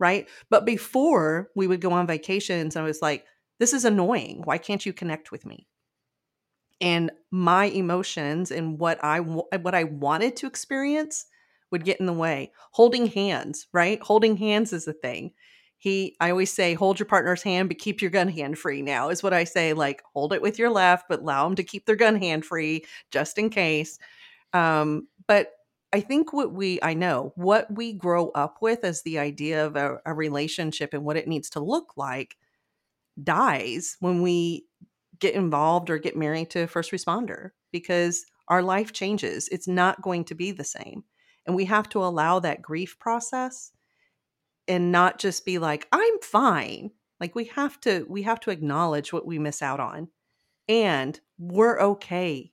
[0.00, 0.28] right?
[0.50, 3.24] But before we would go on vacations, I was like,
[3.60, 4.42] this is annoying.
[4.44, 5.68] Why can't you connect with me?
[6.80, 11.26] And my emotions and what I what I wanted to experience
[11.70, 12.52] would get in the way.
[12.72, 14.00] Holding hands, right?
[14.02, 15.32] Holding hands is a thing.
[15.76, 19.10] He I always say hold your partner's hand but keep your gun hand free now
[19.10, 21.84] is what I say like hold it with your left but allow them to keep
[21.84, 23.98] their gun hand free just in case.
[24.54, 25.50] Um but
[25.94, 29.76] I think what we, I know, what we grow up with as the idea of
[29.76, 32.36] a, a, relationship and what it needs to look like
[33.22, 34.66] dies when we
[35.20, 39.48] get involved or get married to a first responder because our life changes.
[39.52, 41.04] It's not going to be the same.
[41.46, 43.72] And we have to allow that grief process
[44.66, 46.90] and not just be like, I'm fine.
[47.20, 50.08] Like we have to we have to acknowledge what we miss out on.
[50.68, 52.52] And we're okay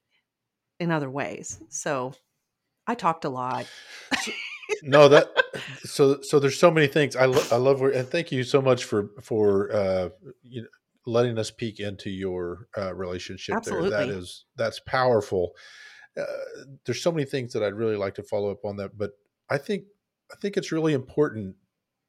[0.79, 1.59] in other ways.
[1.69, 2.13] So
[2.85, 3.65] I talked a lot.
[4.83, 5.29] no, that
[5.83, 7.15] so so there's so many things.
[7.15, 10.09] I lo- I love where and thank you so much for for uh
[10.43, 10.67] you know
[11.05, 13.89] letting us peek into your uh, relationship Absolutely.
[13.89, 14.05] there.
[14.05, 15.51] That is that's powerful.
[16.19, 16.25] Uh,
[16.85, 19.11] there's so many things that I'd really like to follow up on that, but
[19.49, 19.85] I think
[20.31, 21.55] I think it's really important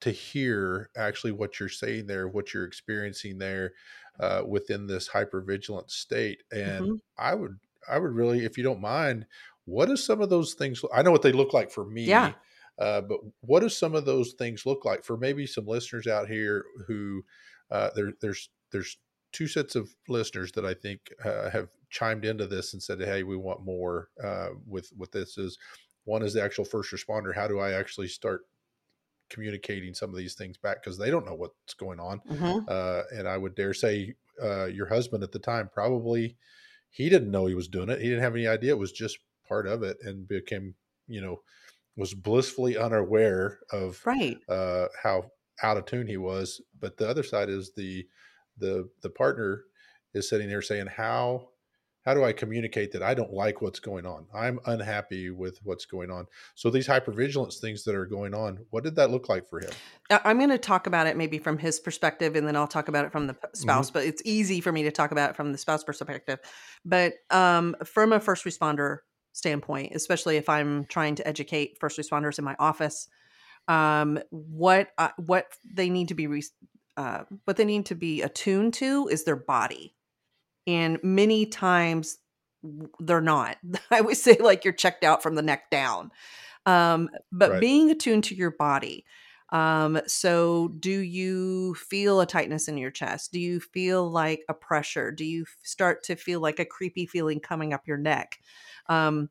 [0.01, 3.73] to hear actually what you're saying there, what you're experiencing there
[4.19, 6.43] uh, within this hypervigilant state.
[6.51, 6.95] And mm-hmm.
[7.19, 9.27] I would I would really, if you don't mind,
[9.65, 10.83] what are some of those things?
[10.95, 12.05] I know what they look like for me.
[12.05, 12.33] Yeah.
[12.79, 16.29] Uh, but what do some of those things look like for maybe some listeners out
[16.29, 17.23] here who
[17.71, 18.99] uh, there, there's there's
[19.33, 23.23] two sets of listeners that I think uh, have chimed into this and said, "Hey,
[23.23, 25.59] we want more uh, with with this." Is
[26.05, 27.35] one is the actual first responder.
[27.35, 28.43] How do I actually start
[29.31, 32.21] communicating some of these things back because they don't know what's going on?
[32.31, 32.67] Mm-hmm.
[32.69, 36.37] Uh, and I would dare say uh, your husband at the time probably
[36.91, 38.01] he didn't know he was doing it.
[38.01, 38.73] He didn't have any idea.
[38.73, 39.19] It was just
[39.49, 40.75] part of it, and became
[41.09, 41.43] you know
[41.97, 45.31] was blissfully unaware of right uh, how
[45.63, 46.61] out of tune he was.
[46.79, 48.07] But the other side is the
[48.59, 49.65] the the partner
[50.15, 51.49] is sitting there saying how
[52.05, 54.27] how do I communicate that I don't like what's going on?
[54.35, 56.27] I'm unhappy with what's going on.
[56.57, 59.71] So these hypervigilance things that are going on, what did that look like for him?
[60.11, 63.05] I'm going to talk about it maybe from his perspective, and then I'll talk about
[63.05, 63.89] it from the spouse.
[63.89, 63.95] Mm-hmm.
[63.95, 66.41] But it's easy for me to talk about it from the spouse perspective.
[66.85, 68.99] But um, from a first responder
[69.33, 73.09] standpoint, especially if I'm trying to educate first responders in my office,
[73.69, 76.43] um, what uh, what they need to be re-
[76.97, 79.95] uh, what they need to be attuned to is their body,
[80.67, 82.19] and many times
[83.01, 83.57] they're not.
[83.91, 86.11] I always say like you're checked out from the neck down,
[86.67, 87.61] um, but right.
[87.61, 89.05] being attuned to your body.
[89.51, 93.33] Um, so do you feel a tightness in your chest?
[93.33, 95.11] Do you feel like a pressure?
[95.13, 98.39] Do you start to feel like a creepy feeling coming up your neck?
[98.89, 99.29] Um,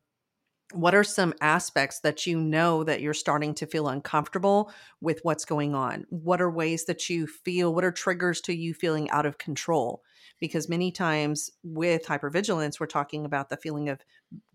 [0.74, 5.44] what are some aspects that you know that you're starting to feel uncomfortable with what's
[5.44, 6.04] going on?
[6.10, 10.02] What are ways that you feel what are triggers to you feeling out of control?
[10.40, 14.00] Because many times with hypervigilance we're talking about the feeling of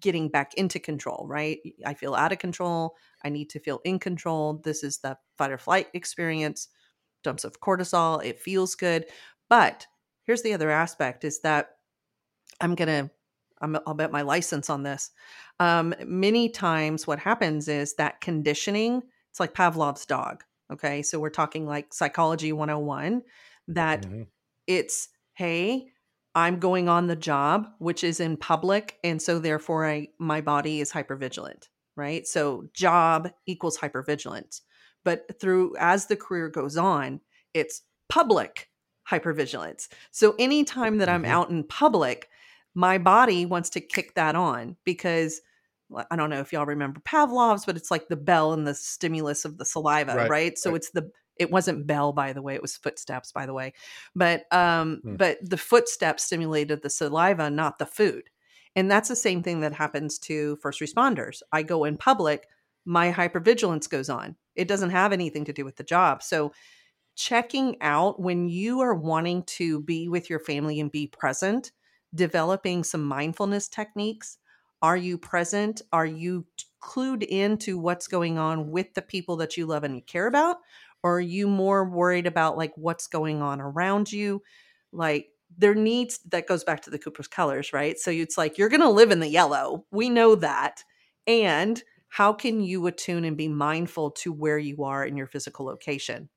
[0.02, 1.60] getting back into control right?
[1.86, 2.96] I feel out of control.
[3.24, 4.62] I need to feel in control.
[4.64, 6.68] This is the fight or flight experience.
[7.24, 8.24] Dumps of cortisol.
[8.24, 9.06] It feels good.
[9.50, 9.88] But
[10.28, 11.70] here's the other aspect is that
[12.62, 13.10] i'm going to
[13.62, 15.12] I'll bet my license on this.
[15.60, 20.44] Um, many times, what happens is that conditioning, it's like Pavlov's dog.
[20.72, 21.02] Okay.
[21.02, 23.24] So we're talking like psychology 101
[23.70, 24.24] that mm-hmm.
[24.68, 25.88] it's, hey,
[26.36, 28.98] I'm going on the job, which is in public.
[29.04, 32.28] And so therefore, I, my body is hypervigilant, right?
[32.28, 34.62] So job equals hypervigilance.
[35.04, 37.22] But through as the career goes on,
[37.54, 38.70] it's public
[39.10, 39.88] hypervigilance.
[40.12, 41.32] So anytime that I'm mm-hmm.
[41.32, 42.30] out in public,
[42.78, 45.42] my body wants to kick that on because
[46.12, 49.46] I don't know if y'all remember Pavlov's, but it's like the bell and the stimulus
[49.46, 50.30] of the saliva, right?
[50.30, 50.58] right?
[50.60, 50.76] So right.
[50.76, 53.74] it's the it wasn't bell by the way, it was footsteps by the way.
[54.16, 55.16] But um hmm.
[55.16, 58.30] but the footsteps stimulated the saliva, not the food.
[58.76, 61.42] And that's the same thing that happens to first responders.
[61.52, 62.46] I go in public,
[62.86, 64.36] my hypervigilance goes on.
[64.54, 66.22] It doesn't have anything to do with the job.
[66.22, 66.54] So
[67.16, 71.72] checking out when you are wanting to be with your family and be present
[72.14, 74.38] developing some mindfulness techniques.
[74.82, 75.82] Are you present?
[75.92, 76.46] Are you
[76.82, 80.58] clued into what's going on with the people that you love and you care about?
[81.04, 84.44] Or are you more worried about like what's going on around you?
[84.92, 87.98] Like there needs that goes back to the Cooper's colors, right?
[87.98, 89.86] So it's like you're going to live in the yellow.
[89.92, 90.84] We know that.
[91.26, 95.66] And how can you attune and be mindful to where you are in your physical
[95.66, 96.30] location?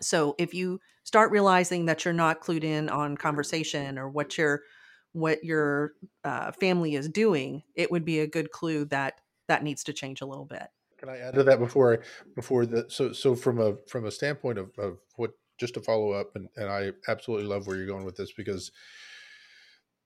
[0.00, 4.62] So if you start realizing that you're not clued in on conversation or what you're
[5.12, 5.92] what your
[6.24, 10.20] uh, family is doing, it would be a good clue that that needs to change
[10.20, 10.68] a little bit.
[10.98, 12.02] Can I add to that before
[12.34, 16.12] before the so so from a from a standpoint of, of what just to follow
[16.12, 18.70] up and, and I absolutely love where you're going with this because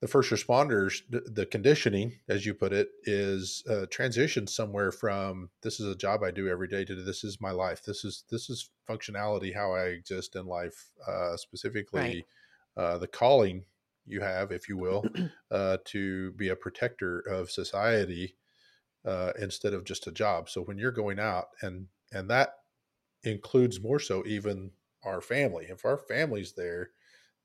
[0.01, 5.51] the first responders the, the conditioning as you put it is uh, transition somewhere from
[5.63, 8.25] this is a job I do every day to this is my life this is
[8.31, 12.25] this is functionality how I exist in life uh, specifically
[12.77, 12.85] right.
[12.85, 13.65] uh, the calling
[14.07, 15.05] you have, if you will,
[15.51, 18.37] uh, to be a protector of society
[19.05, 20.49] uh, instead of just a job.
[20.49, 22.51] So when you're going out, and and that
[23.23, 24.71] includes more so even
[25.05, 25.67] our family.
[25.69, 26.91] If our family's there,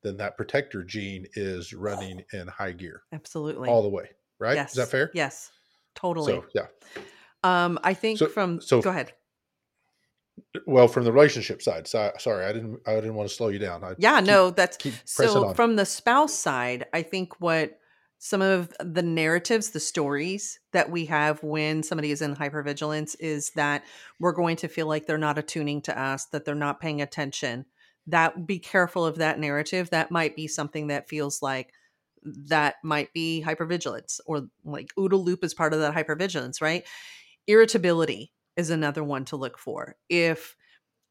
[0.02, 3.02] then that protector gene is running in high gear.
[3.12, 4.10] Absolutely, all the way.
[4.38, 4.54] right?
[4.54, 4.70] Yes.
[4.70, 5.10] Is that fair?
[5.14, 5.50] Yes.
[5.94, 6.32] Totally.
[6.32, 6.66] So yeah.
[7.42, 9.12] Um, I think So- from so- go ahead.
[10.66, 13.58] Well, from the relationship side, so, sorry, I didn't I didn't want to slow you
[13.58, 13.82] down.
[13.84, 15.54] I Yeah, keep- no, that's so on.
[15.54, 17.78] from the spouse side, I think what
[18.18, 23.50] some of the narratives, the stories that we have when somebody is in hypervigilance is
[23.52, 23.82] that
[24.18, 27.64] we're going to feel like they're not attuning to us, that they're not paying attention.
[28.06, 29.88] That be careful of that narrative.
[29.90, 31.72] That might be something that feels like
[32.22, 36.84] that might be hypervigilance or like OODA loop is part of that hypervigilance, right?
[37.46, 39.96] Irritability is another one to look for.
[40.08, 40.56] If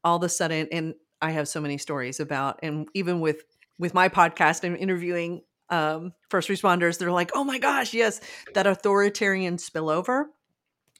[0.04, 3.42] all of a sudden, and I have so many stories about, and even with
[3.78, 8.20] with my podcast and interviewing um, first responders, they're like, "Oh my gosh, yes,
[8.54, 10.26] that authoritarian spillover."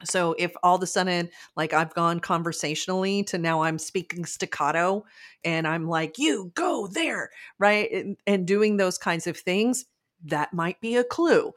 [0.05, 5.05] So if all of a sudden, like I've gone conversationally to now I'm speaking staccato,
[5.45, 9.85] and I'm like, "You go there," right, and, and doing those kinds of things,
[10.25, 11.53] that might be a clue.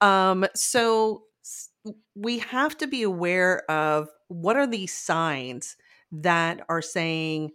[0.00, 1.24] Um, so
[2.14, 5.76] we have to be aware of what are these signs
[6.12, 7.52] that are saying,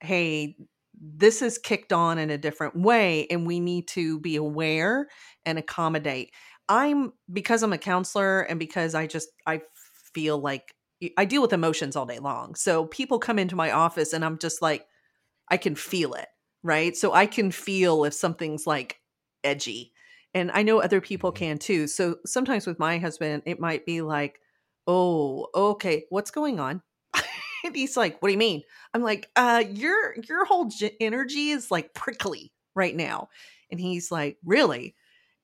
[0.00, 0.56] hey,
[1.00, 5.08] this is kicked on in a different way, and we need to be aware
[5.44, 6.32] and accommodate.
[6.68, 9.62] I'm because I'm a counselor and because I just I
[10.14, 10.74] feel like
[11.16, 12.54] I deal with emotions all day long.
[12.54, 14.86] So people come into my office and I'm just like
[15.48, 16.28] I can feel it,
[16.62, 16.96] right?
[16.96, 19.00] So I can feel if something's like
[19.44, 19.92] edgy.
[20.34, 21.32] And I know other people Mhm.
[21.32, 21.86] can too.
[21.86, 24.40] So sometimes with my husband, it might be like,
[24.86, 26.82] "Oh, okay, what's going on?"
[27.74, 28.62] he's like, "What do you mean?"
[28.94, 30.70] I'm like, "Uh, your your whole
[31.00, 33.28] energy is like prickly right now."
[33.70, 34.94] And he's like, "Really?"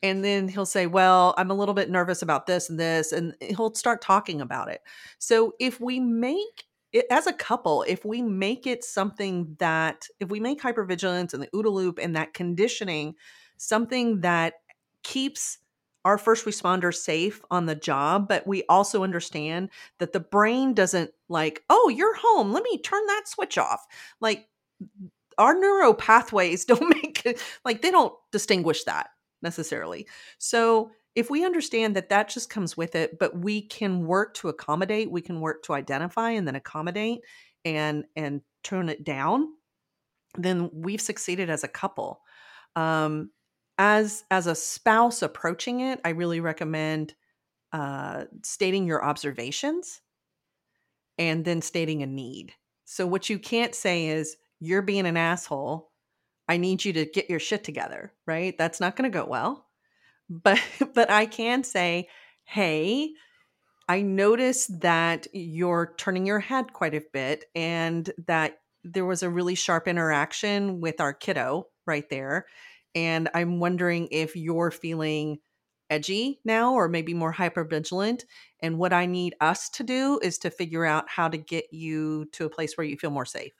[0.02, 3.34] And then he'll say, "Well, I'm a little bit nervous about this and this," and
[3.40, 4.82] he'll start talking about it.
[5.18, 10.30] So if we make it as a couple, if we make it something that if
[10.30, 13.14] we make hypervigilance and the OODA loop and that conditioning
[13.58, 14.54] something that
[15.02, 15.58] keeps
[16.06, 21.10] our first responders safe on the job, but we also understand that the brain doesn't
[21.28, 22.52] like, oh, you're home.
[22.52, 23.84] Let me turn that switch off.
[24.20, 24.46] Like
[25.36, 29.08] our neuro pathways don't make it like they don't distinguish that
[29.42, 30.06] necessarily.
[30.38, 34.48] So if we understand that that just comes with it, but we can work to
[34.48, 37.22] accommodate, we can work to identify and then accommodate
[37.64, 39.48] and and turn it down,
[40.38, 42.20] then we've succeeded as a couple.
[42.76, 43.30] Um,
[43.78, 47.14] as as a spouse approaching it, I really recommend
[47.72, 50.00] uh, stating your observations
[51.18, 52.52] and then stating a need.
[52.84, 55.90] So what you can't say is you're being an asshole.
[56.48, 58.56] I need you to get your shit together, right?
[58.56, 59.66] That's not going to go well.
[60.30, 60.60] But
[60.94, 62.08] but I can say,
[62.44, 63.10] "Hey,
[63.88, 69.30] I noticed that you're turning your head quite a bit and that there was a
[69.30, 72.46] really sharp interaction with our kiddo right there.
[72.96, 75.38] And I'm wondering if you're feeling
[75.90, 78.24] edgy now or maybe more hypervigilant.
[78.60, 82.24] And what I need us to do is to figure out how to get you
[82.32, 83.52] to a place where you feel more safe.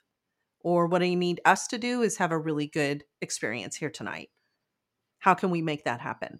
[0.61, 4.29] Or what I need us to do is have a really good experience here tonight.
[5.19, 6.39] How can we make that happen?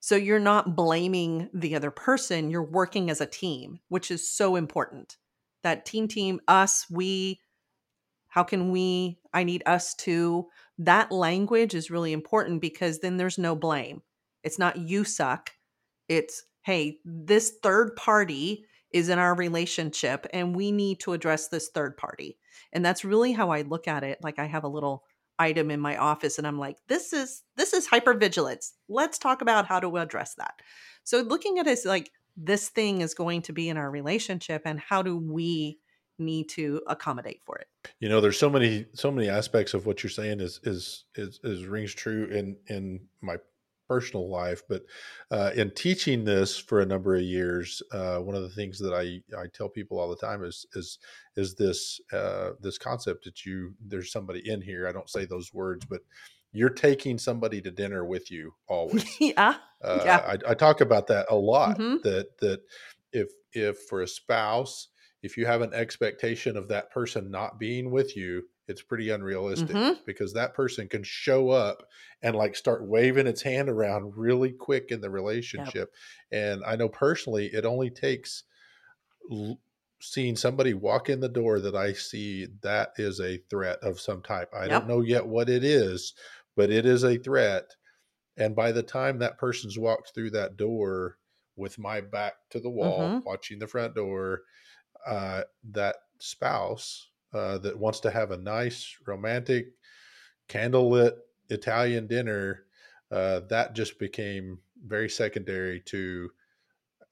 [0.00, 4.54] So you're not blaming the other person, you're working as a team, which is so
[4.54, 5.16] important.
[5.64, 7.40] That team team us, we
[8.28, 10.46] how can we I need us to
[10.78, 14.02] that language is really important because then there's no blame.
[14.44, 15.50] It's not you suck.
[16.08, 21.68] It's hey, this third party is in our relationship and we need to address this
[21.68, 22.38] third party.
[22.72, 24.18] And that's really how I look at it.
[24.22, 25.04] Like I have a little
[25.38, 28.72] item in my office and I'm like, this is this is hypervigilance.
[28.88, 30.60] Let's talk about how to address that.
[31.04, 34.62] So looking at it as like this thing is going to be in our relationship
[34.64, 35.78] and how do we
[36.18, 37.68] need to accommodate for it.
[38.00, 41.40] You know, there's so many so many aspects of what you're saying is is is,
[41.44, 43.36] is rings true in in my
[43.88, 44.82] personal life, but
[45.30, 48.92] uh, in teaching this for a number of years, uh, one of the things that
[48.92, 50.98] I I tell people all the time is is
[51.36, 54.86] is this uh, this concept that you there's somebody in here.
[54.88, 56.00] I don't say those words, but
[56.52, 59.04] you're taking somebody to dinner with you always.
[59.20, 59.56] yeah.
[59.82, 60.16] Uh, Yeah.
[60.46, 61.78] I, I talk about that a lot.
[61.78, 62.02] Mhm.
[62.02, 62.60] That that
[63.12, 64.88] if if for a spouse,
[65.22, 69.78] if you have an expectation of that person not being with you, it's pretty unrealistic
[69.78, 69.98] Mhm.
[70.04, 71.82] because that person can show up
[72.22, 75.92] and like start waving its hand around really quick in the relationship.
[76.32, 78.44] And I know personally, it only takes
[79.30, 79.60] l-
[80.00, 84.22] seeing somebody walk in the door that I see that is a threat of some
[84.22, 84.52] type.
[84.54, 84.68] I Yep.
[84.68, 86.14] don't know yet what it is,
[86.56, 87.74] but it is a threat.
[88.36, 91.18] And by the time that person's walked through that door
[91.56, 93.22] with my back to the wall, Mhm.
[93.24, 94.42] watching the front door,
[95.08, 99.68] uh, that spouse uh, that wants to have a nice, romantic,
[100.48, 101.12] candlelit
[101.48, 102.64] Italian dinner,
[103.10, 106.30] uh, that just became very secondary to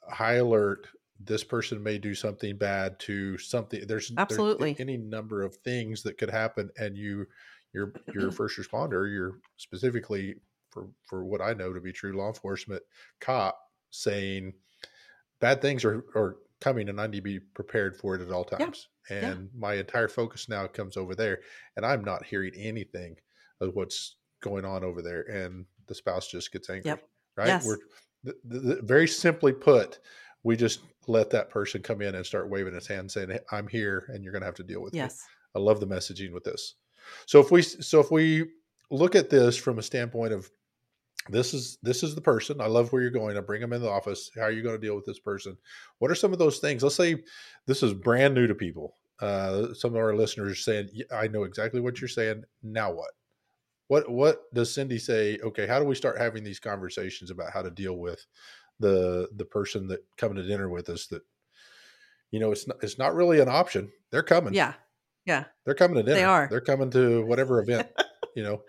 [0.09, 0.87] high alert.
[1.19, 3.87] This person may do something bad to something.
[3.87, 7.27] There's absolutely there's any number of things that could happen, and you,
[7.73, 9.11] you're you're a first responder.
[9.11, 10.37] You're specifically
[10.71, 12.83] for for what I know to be true law enforcement
[13.21, 13.59] cop
[13.91, 14.53] saying
[15.41, 18.45] bad things are, are coming and I need to be prepared for it at all
[18.45, 18.89] times.
[19.11, 19.17] Yeah.
[19.17, 19.59] And yeah.
[19.59, 21.41] my entire focus now comes over there
[21.77, 23.17] and I'm not hearing anything
[23.61, 25.23] of what's going on over there.
[25.23, 26.91] And the spouse just gets angry.
[26.91, 27.03] Yep.
[27.37, 27.49] Right.
[27.49, 27.67] Yes.
[27.67, 27.79] We're
[28.25, 30.01] the, the, very simply put,
[30.43, 33.69] we just let that person come in and start waving his hand saying, hey, I'm
[33.69, 35.25] here and you're going to have to deal with yes.
[35.55, 35.61] me.
[35.61, 36.75] I love the messaging with this.
[37.27, 38.47] So if we, so if we
[38.91, 40.51] look at this from a standpoint of
[41.29, 43.83] this is this is the person i love where you're going i bring them in
[43.83, 45.57] the office how are you going to deal with this person?
[45.99, 47.23] What are some of those things let's say
[47.67, 51.45] this is brand new to people uh, some of our listeners are saying i know
[51.45, 53.11] exactly what you're saying now what?
[53.89, 57.63] What what does Cyndi say okay how do we start having these conversations about how
[57.63, 58.27] to deal with
[58.79, 61.23] the the person that coming to dinner with us that
[62.31, 64.55] you know it's not it's not really an option they're coming.
[64.55, 64.75] Yeah
[65.27, 65.45] yeah.
[65.65, 66.49] They're coming to dinner they are.
[66.49, 67.89] they're coming to whatever event
[68.37, 68.63] you know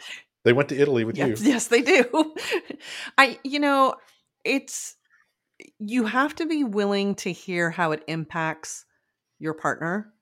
[0.48, 1.52] they went to Italy with yes, you.
[1.52, 2.34] Yes, they do.
[3.18, 3.96] I, you know,
[4.46, 4.96] it's,
[5.78, 8.86] you have to be willing to hear how it impacts
[9.40, 10.14] your partner.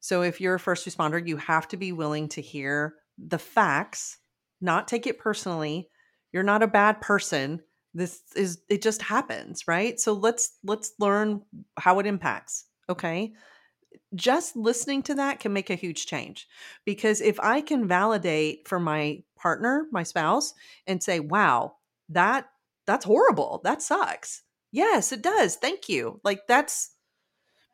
[0.00, 4.18] So if you're a first responder, you have to be willing to hear the facts,
[4.60, 5.88] not take it personally.
[6.32, 7.60] You're not a bad person.
[7.94, 9.98] This is it just happens, right?
[9.98, 11.42] So let's let's learn
[11.78, 12.66] how it impacts.
[12.88, 13.32] Okay?
[14.14, 16.48] Just listening to that can make a huge change
[16.84, 20.54] because if I can validate for my partner, my spouse,
[20.86, 21.76] and say, wow,
[22.08, 22.46] that
[22.86, 23.60] that's horrible.
[23.64, 24.42] That sucks.
[24.72, 25.56] Yes, it does.
[25.56, 26.20] Thank you.
[26.24, 26.90] Like that's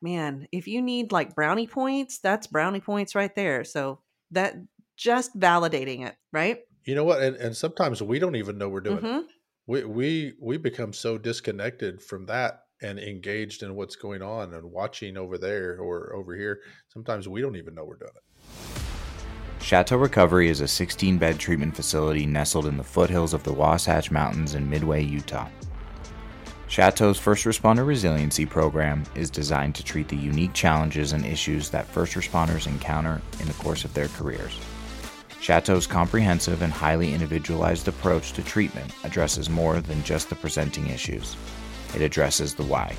[0.03, 3.65] man, if you need like brownie points, that's brownie points right there.
[3.65, 4.01] So
[4.31, 4.55] that
[4.97, 6.61] just validating it, right?
[6.85, 7.23] You know what?
[7.23, 9.19] And, and sometimes we don't even know we're doing mm-hmm.
[9.19, 9.27] it.
[9.67, 14.71] We we we become so disconnected from that and engaged in what's going on and
[14.71, 16.61] watching over there or over here.
[16.89, 19.63] Sometimes we don't even know we're doing it.
[19.63, 24.11] Chateau Recovery is a 16 bed treatment facility nestled in the foothills of the Wasatch
[24.11, 25.49] Mountains in Midway, Utah.
[26.69, 31.87] Chateau's First Responder Resiliency Program is designed to treat the unique challenges and issues that
[31.87, 34.59] first responders encounter in the course of their careers.
[35.41, 41.37] Chateau's comprehensive and highly individualized approach to treatment addresses more than just the presenting issues
[41.95, 42.97] it addresses the why.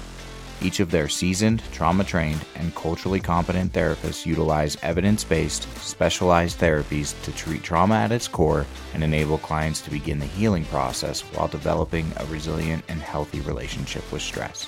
[0.59, 7.19] Each of their seasoned, trauma trained, and culturally competent therapists utilize evidence based, specialized therapies
[7.23, 8.65] to treat trauma at its core
[8.95, 14.11] and enable clients to begin the healing process while developing a resilient and healthy relationship
[14.11, 14.67] with stress.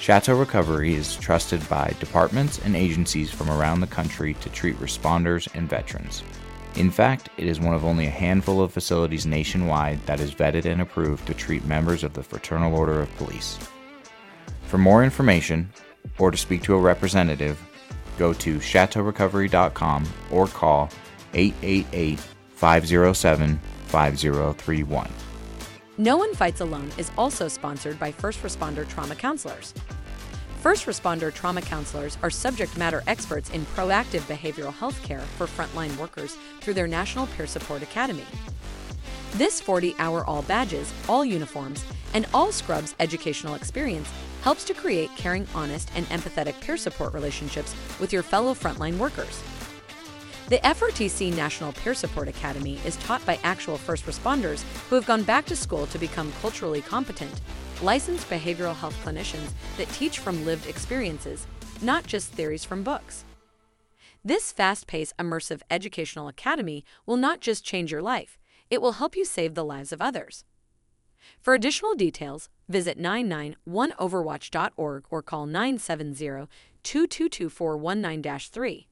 [0.00, 5.46] Chateau Recovery is trusted by departments and agencies from around the country to treat responders
[5.54, 6.24] and veterans.
[6.76, 10.64] In fact, it is one of only a handful of facilities nationwide that is vetted
[10.64, 13.58] and approved to treat members of the Fraternal Order of Police.
[14.68, 15.70] For more information
[16.18, 17.60] or to speak to a representative,
[18.18, 20.88] go to chateaurecovery.com or call
[21.34, 22.18] 888
[22.54, 25.10] 507 5031.
[25.98, 29.74] No One Fights Alone is also sponsored by First Responder Trauma Counselors.
[30.62, 35.96] First responder trauma counselors are subject matter experts in proactive behavioral health care for frontline
[35.96, 38.24] workers through their National Peer Support Academy.
[39.32, 41.84] This 40 hour all badges, all uniforms,
[42.14, 44.08] and all scrubs educational experience
[44.42, 49.42] helps to create caring, honest, and empathetic peer support relationships with your fellow frontline workers.
[50.48, 55.24] The FRTC National Peer Support Academy is taught by actual first responders who have gone
[55.24, 57.40] back to school to become culturally competent
[57.82, 61.46] licensed behavioral health clinicians that teach from lived experiences,
[61.82, 63.24] not just theories from books.
[64.24, 68.38] This fast paced, immersive educational academy will not just change your life,
[68.70, 70.44] it will help you save the lives of others.
[71.40, 76.46] For additional details, visit 991overwatch.org or call 970
[76.82, 78.88] 222 419 3.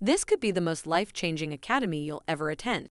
[0.00, 2.84] This could be the most life changing academy you'll ever attend.